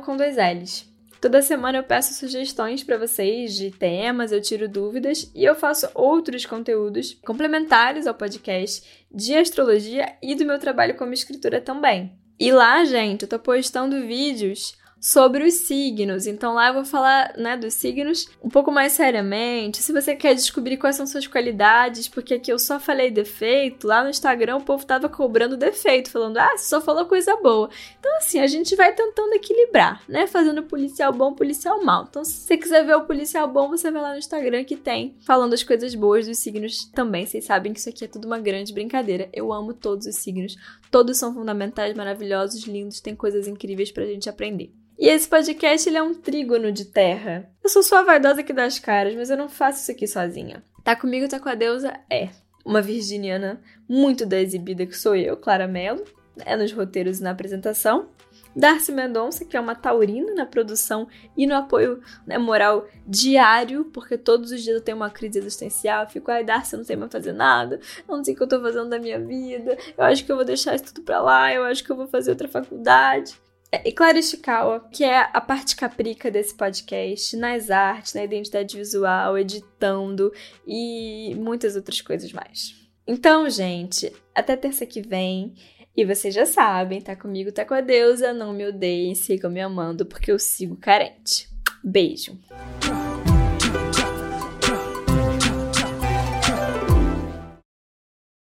com 0.00 0.16
dois 0.16 0.36
L's. 0.36 0.88
Toda 1.20 1.42
semana 1.42 1.78
eu 1.78 1.82
peço 1.82 2.14
sugestões 2.14 2.84
para 2.84 2.96
vocês 2.96 3.56
de 3.56 3.72
temas, 3.72 4.30
eu 4.30 4.40
tiro 4.40 4.68
dúvidas 4.68 5.30
e 5.34 5.44
eu 5.44 5.54
faço 5.56 5.88
outros 5.92 6.46
conteúdos 6.46 7.18
complementares 7.26 8.06
ao 8.06 8.14
podcast 8.14 9.04
de 9.12 9.34
astrologia 9.34 10.14
e 10.22 10.36
do 10.36 10.44
meu 10.44 10.60
trabalho 10.60 10.96
como 10.96 11.12
escritora 11.12 11.60
também. 11.60 12.16
E 12.38 12.52
lá, 12.52 12.84
gente, 12.84 13.22
eu 13.22 13.28
tô 13.28 13.36
postando 13.36 14.06
vídeos 14.06 14.76
sobre 15.00 15.44
os 15.44 15.54
signos. 15.54 16.26
Então 16.26 16.54
lá 16.54 16.68
eu 16.68 16.74
vou 16.74 16.84
falar, 16.84 17.34
né, 17.36 17.56
dos 17.56 17.74
signos 17.74 18.28
um 18.42 18.48
pouco 18.48 18.70
mais 18.70 18.92
seriamente. 18.92 19.82
Se 19.82 19.92
você 19.92 20.14
quer 20.16 20.34
descobrir 20.34 20.76
quais 20.76 20.96
são 20.96 21.06
suas 21.06 21.26
qualidades, 21.26 22.08
porque 22.08 22.34
aqui 22.34 22.52
eu 22.52 22.58
só 22.58 22.80
falei 22.80 23.10
defeito, 23.10 23.86
lá 23.86 24.02
no 24.02 24.10
Instagram 24.10 24.56
o 24.56 24.62
povo 24.62 24.84
tava 24.84 25.08
cobrando 25.08 25.56
defeito, 25.56 26.10
falando: 26.10 26.38
"Ah, 26.38 26.56
você 26.56 26.64
só 26.64 26.80
falou 26.80 27.06
coisa 27.06 27.36
boa". 27.36 27.70
Então 27.98 28.16
assim, 28.18 28.40
a 28.40 28.46
gente 28.46 28.74
vai 28.76 28.92
tentando 28.92 29.32
equilibrar, 29.34 30.02
né, 30.08 30.26
fazendo 30.26 30.62
policial 30.62 31.12
bom, 31.12 31.32
policial 31.32 31.82
mal. 31.84 32.06
Então 32.08 32.24
se 32.24 32.32
você 32.32 32.56
quiser 32.56 32.84
ver 32.84 32.96
o 32.96 33.04
policial 33.04 33.48
bom, 33.48 33.68
você 33.68 33.90
vai 33.90 34.02
lá 34.02 34.12
no 34.12 34.18
Instagram 34.18 34.64
que 34.64 34.76
tem 34.76 35.16
falando 35.20 35.54
as 35.54 35.62
coisas 35.62 35.94
boas 35.94 36.26
dos 36.26 36.38
signos 36.38 36.86
também. 36.86 37.26
Vocês 37.26 37.44
sabem 37.44 37.72
que 37.72 37.80
isso 37.80 37.88
aqui 37.88 38.04
é 38.04 38.08
tudo 38.08 38.26
uma 38.26 38.38
grande 38.38 38.72
brincadeira. 38.72 39.28
Eu 39.32 39.52
amo 39.52 39.72
todos 39.74 40.06
os 40.06 40.16
signos. 40.16 40.56
Todos 40.90 41.18
são 41.18 41.34
fundamentais, 41.34 41.94
maravilhosos, 41.94 42.64
lindos, 42.64 43.00
tem 43.00 43.14
coisas 43.14 43.46
incríveis 43.46 43.92
pra 43.92 44.06
gente 44.06 44.28
aprender. 44.28 44.72
E 44.98 45.06
esse 45.08 45.28
podcast 45.28 45.88
ele 45.88 45.96
é 45.96 46.02
um 46.02 46.12
trígono 46.12 46.72
de 46.72 46.84
terra. 46.86 47.48
Eu 47.62 47.70
sou 47.70 47.84
só 47.84 47.98
a 47.98 48.02
vaidosa 48.02 48.40
aqui 48.40 48.52
das 48.52 48.80
caras, 48.80 49.14
mas 49.14 49.30
eu 49.30 49.36
não 49.36 49.48
faço 49.48 49.82
isso 49.82 49.92
aqui 49.92 50.08
sozinha. 50.08 50.64
Tá 50.82 50.96
comigo, 50.96 51.28
tá 51.28 51.38
com 51.38 51.48
a 51.48 51.54
deusa? 51.54 51.94
É. 52.10 52.30
Uma 52.64 52.82
virginiana 52.82 53.62
muito 53.88 54.26
da 54.26 54.40
exibida 54.40 54.84
que 54.84 54.96
sou 54.96 55.14
eu, 55.14 55.36
Clara 55.36 55.68
Mello, 55.68 56.02
é 56.44 56.56
nos 56.56 56.72
roteiros 56.72 57.20
e 57.20 57.22
na 57.22 57.30
apresentação. 57.30 58.08
Darcy 58.56 58.90
Mendonça, 58.90 59.44
que 59.44 59.56
é 59.56 59.60
uma 59.60 59.76
taurina 59.76 60.34
na 60.34 60.44
produção 60.44 61.06
e 61.36 61.46
no 61.46 61.54
apoio 61.54 62.02
né, 62.26 62.36
moral 62.36 62.88
diário, 63.06 63.84
porque 63.84 64.18
todos 64.18 64.50
os 64.50 64.62
dias 64.64 64.78
eu 64.78 64.82
tenho 64.82 64.96
uma 64.96 65.10
crise 65.10 65.38
existencial, 65.38 66.02
eu 66.02 66.10
fico, 66.10 66.28
ai, 66.28 66.42
Darcy, 66.42 66.74
eu 66.74 66.78
não 66.78 66.84
sei 66.84 66.96
mais 66.96 67.12
fazer 67.12 67.32
nada, 67.32 67.78
eu 68.08 68.16
não 68.16 68.24
sei 68.24 68.34
o 68.34 68.36
que 68.36 68.42
eu 68.42 68.48
tô 68.48 68.60
fazendo 68.60 68.88
da 68.88 68.98
minha 68.98 69.20
vida, 69.20 69.78
eu 69.96 70.04
acho 70.04 70.24
que 70.24 70.32
eu 70.32 70.36
vou 70.36 70.44
deixar 70.44 70.74
isso 70.74 70.86
tudo 70.86 71.02
pra 71.02 71.20
lá, 71.20 71.54
eu 71.54 71.62
acho 71.62 71.84
que 71.84 71.92
eu 71.92 71.96
vou 71.96 72.08
fazer 72.08 72.32
outra 72.32 72.48
faculdade. 72.48 73.40
E 73.70 73.92
Clara 73.92 74.18
Ishikawa, 74.18 74.88
que 74.90 75.04
é 75.04 75.28
a 75.30 75.40
parte 75.40 75.76
caprica 75.76 76.30
desse 76.30 76.54
podcast, 76.54 77.36
nas 77.36 77.70
artes, 77.70 78.14
na 78.14 78.24
identidade 78.24 78.76
visual, 78.76 79.36
editando 79.36 80.32
e 80.66 81.34
muitas 81.36 81.76
outras 81.76 82.00
coisas 82.00 82.32
mais. 82.32 82.74
Então, 83.06 83.48
gente, 83.48 84.12
até 84.34 84.56
terça 84.56 84.86
que 84.86 85.02
vem. 85.02 85.54
E 85.94 86.04
vocês 86.04 86.32
já 86.32 86.46
sabem, 86.46 87.00
tá 87.00 87.16
comigo, 87.16 87.50
tá 87.52 87.64
com 87.64 87.74
a 87.74 87.80
deusa. 87.80 88.32
Não 88.32 88.52
me 88.52 88.66
odeiem, 88.66 89.14
sigam 89.14 89.50
me 89.50 89.60
amando, 89.60 90.06
porque 90.06 90.30
eu 90.30 90.38
sigo 90.38 90.76
carente. 90.76 91.48
Beijo! 91.82 92.38